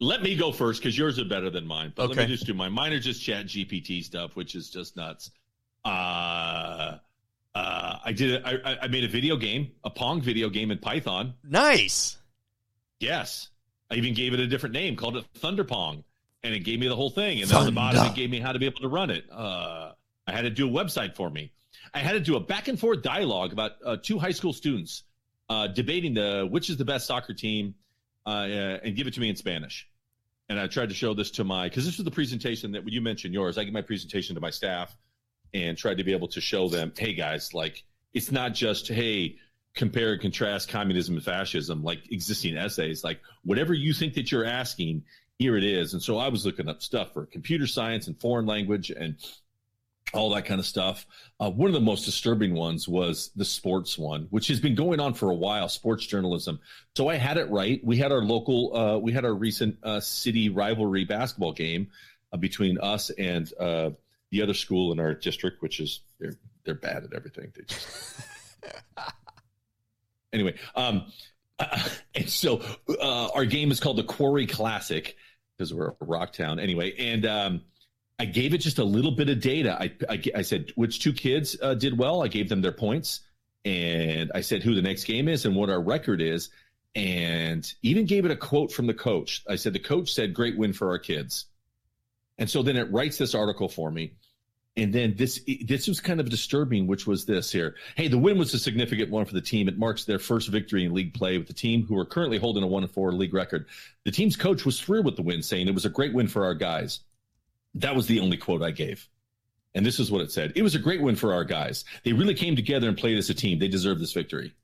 [0.00, 1.92] Let me go first because yours are better than mine.
[1.94, 2.72] But let me just do mine.
[2.72, 5.30] Mine are just chat GPT stuff, which is just nuts.
[5.84, 6.96] Uh
[7.54, 10.78] uh I did it I, I- made a video game, a Pong video game in
[10.78, 11.34] Python.
[11.44, 12.16] nice
[12.98, 13.48] Yes.
[13.90, 16.04] I even gave it a different name, called it Thunder Pong.
[16.42, 17.40] And it gave me the whole thing.
[17.42, 19.24] And then on the bottom it gave me how to be able to run it.
[19.30, 19.92] Uh
[20.26, 21.50] I had to do a website for me.
[21.92, 25.02] I had to do a back and forth dialogue about uh, two high school students
[25.48, 27.74] uh, debating the which is the best soccer team
[28.26, 29.88] uh, uh, and give it to me in Spanish.
[30.48, 32.92] And I tried to show this to my because this was the presentation that when
[32.94, 34.96] you mentioned yours, I gave my presentation to my staff
[35.54, 39.36] and tried to be able to show them, hey guys, like it's not just hey
[39.74, 44.44] compare and contrast communism and fascism like existing essays, like whatever you think that you're
[44.44, 45.02] asking,
[45.38, 45.94] here it is.
[45.94, 49.16] And so I was looking up stuff for computer science and foreign language and
[50.12, 51.06] all that kind of stuff.
[51.38, 54.98] Uh, one of the most disturbing ones was the sports one, which has been going
[54.98, 56.58] on for a while, sports journalism.
[56.96, 57.84] So I had it write.
[57.84, 61.88] We had our local, uh, we had our recent uh, city rivalry basketball game
[62.32, 63.90] uh, between us and uh,
[64.30, 67.52] the other school in our district, which is they're they're bad at everything.
[67.56, 68.20] They just
[70.32, 70.54] anyway.
[70.74, 71.12] Um,
[72.14, 75.16] and so uh, our game is called the Quarry Classic
[75.56, 77.60] because we're a rock town anyway, and um,
[78.18, 79.76] I gave it just a little bit of data.
[79.80, 82.22] I, I, I said which two kids uh, did well.
[82.22, 83.20] I gave them their points,
[83.64, 86.48] and I said who the next game is and what our record is.
[86.94, 89.44] and even gave it a quote from the coach.
[89.48, 91.46] I said, the coach said, great win for our kids.
[92.38, 94.14] And so then it writes this article for me.
[94.76, 97.74] And then this this was kind of disturbing, which was this here.
[97.96, 99.68] Hey, the win was a significant one for the team.
[99.68, 102.62] It marks their first victory in league play with the team who are currently holding
[102.62, 103.66] a one and four league record.
[104.04, 106.44] The team's coach was thrilled with the win, saying it was a great win for
[106.44, 107.00] our guys.
[107.74, 109.08] That was the only quote I gave.
[109.74, 110.52] And this is what it said.
[110.56, 111.84] It was a great win for our guys.
[112.04, 113.58] They really came together and played as a team.
[113.58, 114.54] They deserve this victory.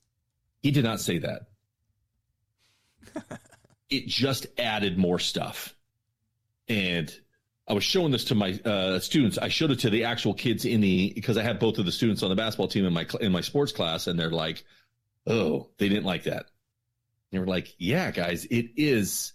[0.62, 1.42] He did not say that.
[3.90, 5.74] it just added more stuff.
[6.68, 7.12] And
[7.68, 9.38] I was showing this to my uh, students.
[9.38, 11.92] I showed it to the actual kids in the because I had both of the
[11.92, 14.64] students on the basketball team in my in my sports class, and they're like,
[15.26, 16.46] "Oh, they didn't like that."
[17.32, 19.32] They were like, "Yeah, guys, it is."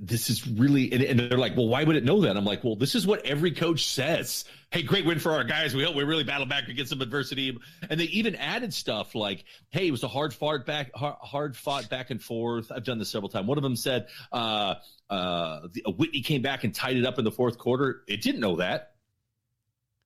[0.00, 2.64] This is really, and, and they're like, "Well, why would it know that?" I'm like,
[2.64, 5.74] "Well, this is what every coach says." Hey, great win for our guys.
[5.74, 7.56] We hope we really battle back against some adversity.
[7.88, 11.88] And they even added stuff like, "Hey, it was a hard fought back, hard, fought
[11.88, 13.46] back and forth." I've done this several times.
[13.46, 14.74] One of them said, uh,
[15.10, 18.02] uh, the, uh, Whitney came back and tied it up in the fourth quarter.
[18.08, 18.93] It didn't know that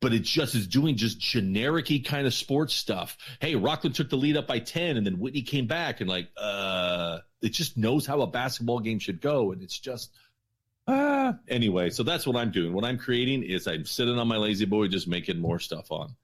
[0.01, 3.16] but it just is doing just generic kind of sports stuff.
[3.40, 6.28] Hey, Rockland took the lead up by 10 and then Whitney came back and like,
[6.36, 9.53] uh, it just knows how a basketball game should go.
[9.53, 10.11] And it's just,
[10.86, 11.90] ah, anyway.
[11.90, 12.72] So that's what I'm doing.
[12.72, 16.14] What I'm creating is I'm sitting on my La-Z-Boy, just making more stuff on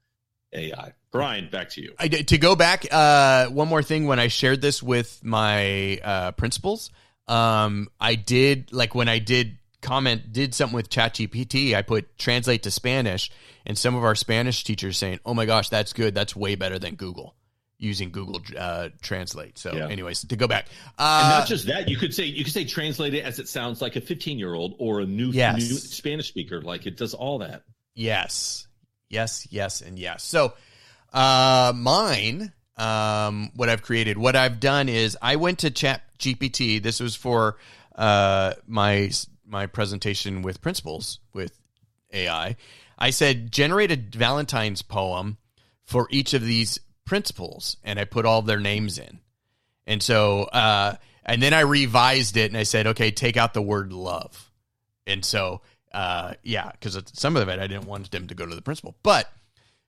[0.53, 0.93] AI.
[1.11, 1.93] Brian, back to you.
[1.99, 4.05] I, to go back, uh, one more thing.
[4.07, 6.91] When I shared this with my uh, principals,
[7.27, 11.75] um, I did like when I did comment, did something with ChatGPT.
[11.75, 13.31] I put translate to Spanish,
[13.65, 16.15] and some of our Spanish teachers saying, "Oh my gosh, that's good.
[16.15, 17.35] That's way better than Google."
[17.77, 19.57] using Google uh, Translate.
[19.57, 19.89] So, yeah.
[19.89, 20.67] anyways, to go back,
[20.97, 23.49] uh, and not just that, you could say you could say translate it as it
[23.49, 25.57] sounds like a 15 year old or a new, yes.
[25.57, 26.61] new Spanish speaker.
[26.61, 27.63] Like it does all that.
[27.93, 28.67] Yes,
[29.09, 30.23] yes, yes, and yes.
[30.23, 30.53] So,
[31.13, 34.17] uh, mine um, what I've created.
[34.17, 36.81] What I've done is I went to Chat GPT.
[36.81, 37.57] This was for
[37.95, 39.11] uh, my
[39.45, 41.59] my presentation with principals with
[42.11, 42.55] AI.
[42.97, 45.37] I said generate a Valentine's poem
[45.83, 49.19] for each of these principals, and I put all their names in.
[49.85, 53.61] And so, uh, and then I revised it, and I said, okay, take out the
[53.61, 54.51] word love.
[55.05, 55.61] And so,
[55.93, 58.95] uh, yeah, because some of it I didn't want them to go to the principal,
[59.03, 59.31] but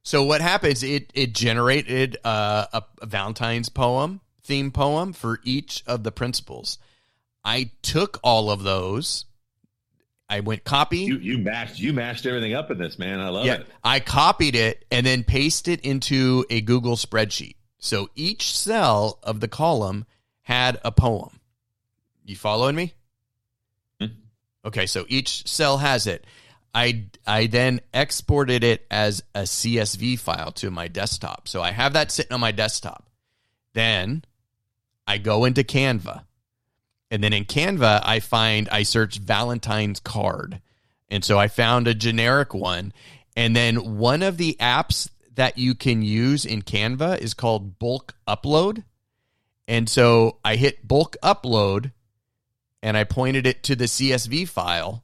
[0.07, 0.83] so what happens?
[0.83, 6.77] It it generated uh, a, a Valentine's poem, theme poem for each of the principals.
[7.43, 9.25] I took all of those.
[10.29, 10.99] I went copy.
[10.99, 13.19] You you mashed you mashed everything up in this man.
[13.19, 13.67] I love yeah, it.
[13.83, 17.55] I copied it and then pasted it into a Google spreadsheet.
[17.79, 20.05] So each cell of the column
[20.41, 21.39] had a poem.
[22.25, 22.93] You following me?
[24.01, 24.07] Hmm.
[24.65, 26.25] Okay, so each cell has it.
[26.73, 31.47] I I then exported it as a CSV file to my desktop.
[31.47, 33.09] So I have that sitting on my desktop.
[33.73, 34.25] Then
[35.07, 36.26] I go into Canva.
[37.09, 40.61] And then in Canva, I find I search Valentine's card.
[41.09, 42.91] And so I found a generic one.
[43.35, 48.15] And then one of the apps that you can use in Canva is called bulk
[48.27, 48.83] upload.
[49.67, 51.91] And so I hit bulk upload
[52.81, 55.03] and I pointed it to the CSV file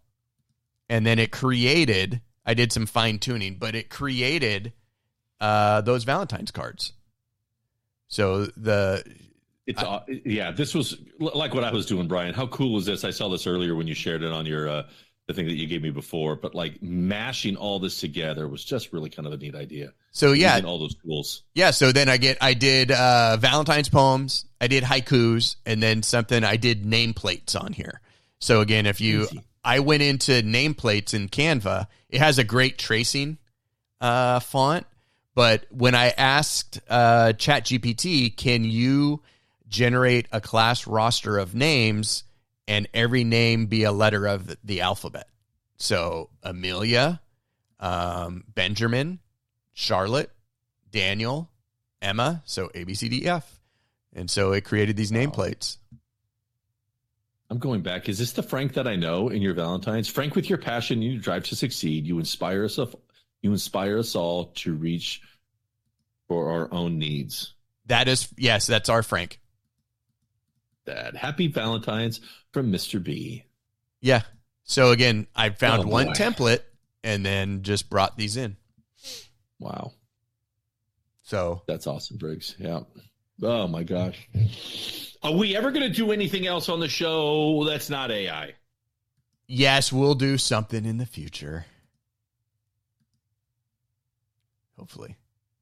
[0.90, 2.22] and then it created.
[2.46, 4.74] I did some fine tuning, but it created
[5.40, 6.94] uh, those Valentine's cards.
[8.08, 9.04] So the
[9.66, 12.34] it's I, yeah, this was like what I was doing, Brian.
[12.34, 13.04] How cool is this?
[13.04, 14.84] I saw this earlier when you shared it on your uh,
[15.28, 18.92] the thing that you gave me before, but like mashing all this together was just
[18.92, 19.94] really kind of a neat idea.
[20.12, 21.44] So yeah, all those tools.
[21.54, 26.04] Yeah, so then I get I did uh, Valentine's poems, I did haikus, and then
[26.04, 28.02] something I did nameplates on here.
[28.40, 29.42] So again, if you Easy.
[29.64, 31.88] I went into nameplates in Canva.
[32.10, 33.38] It has a great tracing
[34.02, 34.86] uh, font,
[35.36, 39.22] but when I asked uh, ChatGPT, can you
[39.74, 42.24] generate a class roster of names
[42.68, 45.28] and every name be a letter of the alphabet?
[45.78, 47.20] So Amelia,
[47.80, 49.20] um, Benjamin,
[49.74, 50.32] Charlotte,
[50.92, 51.50] Daniel,
[52.02, 52.44] Emma.
[52.46, 53.60] So A, B, C, D, F.
[54.16, 55.78] And so it created these nameplates.
[57.50, 58.08] I'm going back.
[58.08, 60.08] Is this the Frank that I know in your Valentine's?
[60.08, 62.06] Frank, with your passion, you drive to succeed.
[62.06, 62.78] You inspire us.
[63.42, 65.22] You inspire us all to reach
[66.28, 67.54] for our own needs.
[67.88, 69.40] That is yes, that's our Frank.
[70.86, 72.20] That happy Valentine's
[72.52, 73.02] from Mr.
[73.02, 73.46] B.
[74.02, 74.24] Yeah.
[74.64, 76.62] So again, I found oh, one template
[77.04, 78.58] and then just brought these in.
[79.60, 79.94] Wow.
[81.24, 82.56] So that's awesome, Briggs.
[82.60, 82.82] Yeah.
[83.42, 84.28] Oh my gosh.
[85.24, 88.54] Are we ever going to do anything else on the show that's not AI?
[89.48, 91.66] Yes, we'll do something in the future.
[94.78, 95.16] Hopefully.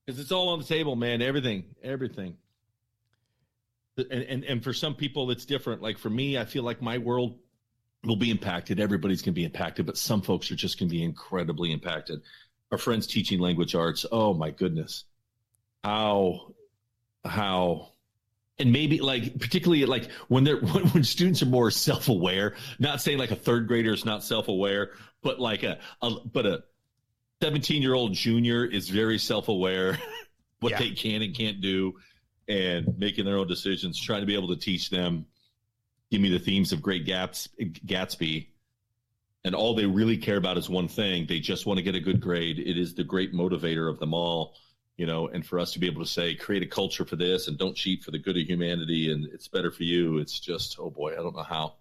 [0.05, 1.22] Because it's all on the table, man.
[1.22, 1.65] Everything.
[1.84, 2.38] Everything.
[3.97, 5.81] And, and and for some people it's different.
[5.81, 7.39] Like for me, I feel like my world
[8.03, 8.79] will be impacted.
[8.79, 12.21] Everybody's going to be impacted, but some folks are just going to be incredibly impacted.
[12.71, 14.05] Our friends teaching language arts.
[14.11, 15.03] Oh my goodness,
[15.83, 16.53] how
[17.25, 17.89] how
[18.57, 23.17] and maybe like particularly like when they're when, when students are more self-aware not saying
[23.17, 26.63] like a third grader is not self-aware but like a, a but a
[27.41, 29.99] 17 year old junior is very self-aware
[30.61, 30.79] what Yeah.
[30.79, 31.93] they can and can't do
[32.51, 35.25] and making their own decisions trying to be able to teach them
[36.09, 38.47] give me the themes of great Gats, gatsby.
[39.45, 41.25] And all they really care about is one thing.
[41.25, 42.59] They just want to get a good grade.
[42.59, 44.55] It is the great motivator of them all
[44.97, 47.47] you know and for us to be able to say create a culture for this
[47.47, 50.17] and don't cheat for the good of humanity and it's better for you.
[50.17, 51.75] It's just oh boy i don't know how.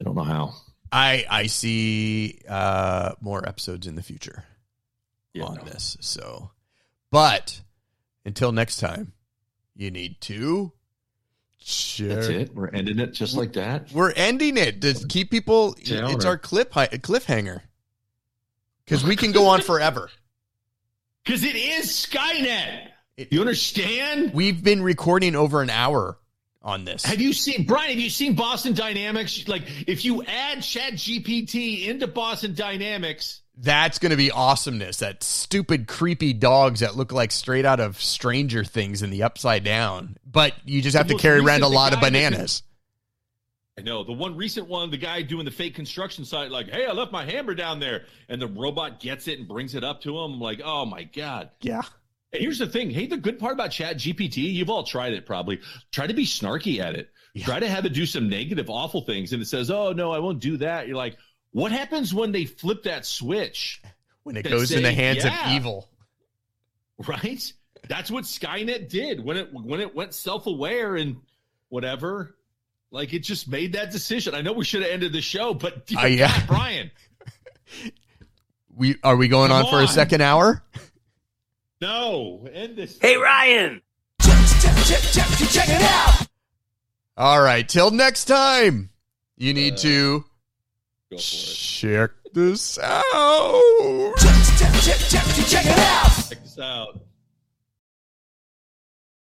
[0.00, 0.54] I don't know how.
[0.92, 4.44] I I see uh, more episodes in the future
[5.34, 5.64] Yeah, on no.
[5.64, 5.96] this.
[6.00, 6.52] So,
[7.10, 7.60] but
[8.24, 9.12] until next time,
[9.76, 10.72] you need to.
[11.68, 12.08] Share.
[12.14, 15.72] that's it we're ending it just like that We're ending it to keep people.
[15.84, 16.12] Downer.
[16.14, 17.60] It's our clip cliffhanger
[18.84, 20.08] because we can go on forever.
[21.24, 26.18] because it is skynet It- you understand We've been recording over an hour
[26.62, 27.04] on this.
[27.04, 31.86] have you seen brian have you seen boston dynamics like if you add chat gpt
[31.88, 34.98] into boston dynamics That's going to be awesomeness.
[34.98, 39.64] That stupid, creepy dogs that look like straight out of Stranger Things in the Upside
[39.64, 40.16] Down.
[40.30, 42.62] But you just have The to carry around a lot of guy that can- bananas.
[43.78, 46.86] I know the one recent one, the guy doing the fake construction site, like, "Hey,
[46.86, 50.00] I left my hammer down there," and the robot gets it and brings it up
[50.02, 50.40] to him.
[50.40, 51.50] Like, oh my god!
[51.60, 51.82] Yeah.
[52.32, 55.26] And here's the thing: hey, the good part about Chat GPT, you've all tried it
[55.26, 55.60] probably.
[55.92, 57.10] Try to be snarky at it.
[57.34, 57.44] Yeah.
[57.44, 60.20] Try to have it do some negative, awful things, and it says, "Oh no, I
[60.20, 61.18] won't do that." You're like,
[61.56, 63.80] what happens when they flip that switch?
[64.24, 65.46] When it That goes in the hands yeah.
[65.50, 65.88] of evil.
[67.06, 67.52] Right?
[67.88, 71.16] That's what Skynet did when it when it went self aware and
[71.68, 72.36] whatever.
[72.90, 74.34] Like it just made that decision.
[74.34, 76.28] I know we should have ended the show, but Uh, yeah.
[76.28, 76.90] God, Brian,
[78.74, 80.62] We are we going Come on for a second hour?
[81.80, 82.98] no, end this.
[83.00, 83.80] Hey, Ryan!
[84.20, 86.26] Check it out!
[87.16, 87.66] All right.
[87.66, 88.90] Till next time.
[89.38, 90.24] You need Uh, to
[91.16, 91.56] Go for it.
[91.56, 93.02] check this out.
[94.16, 95.64] Check
[96.28, 97.05] this out.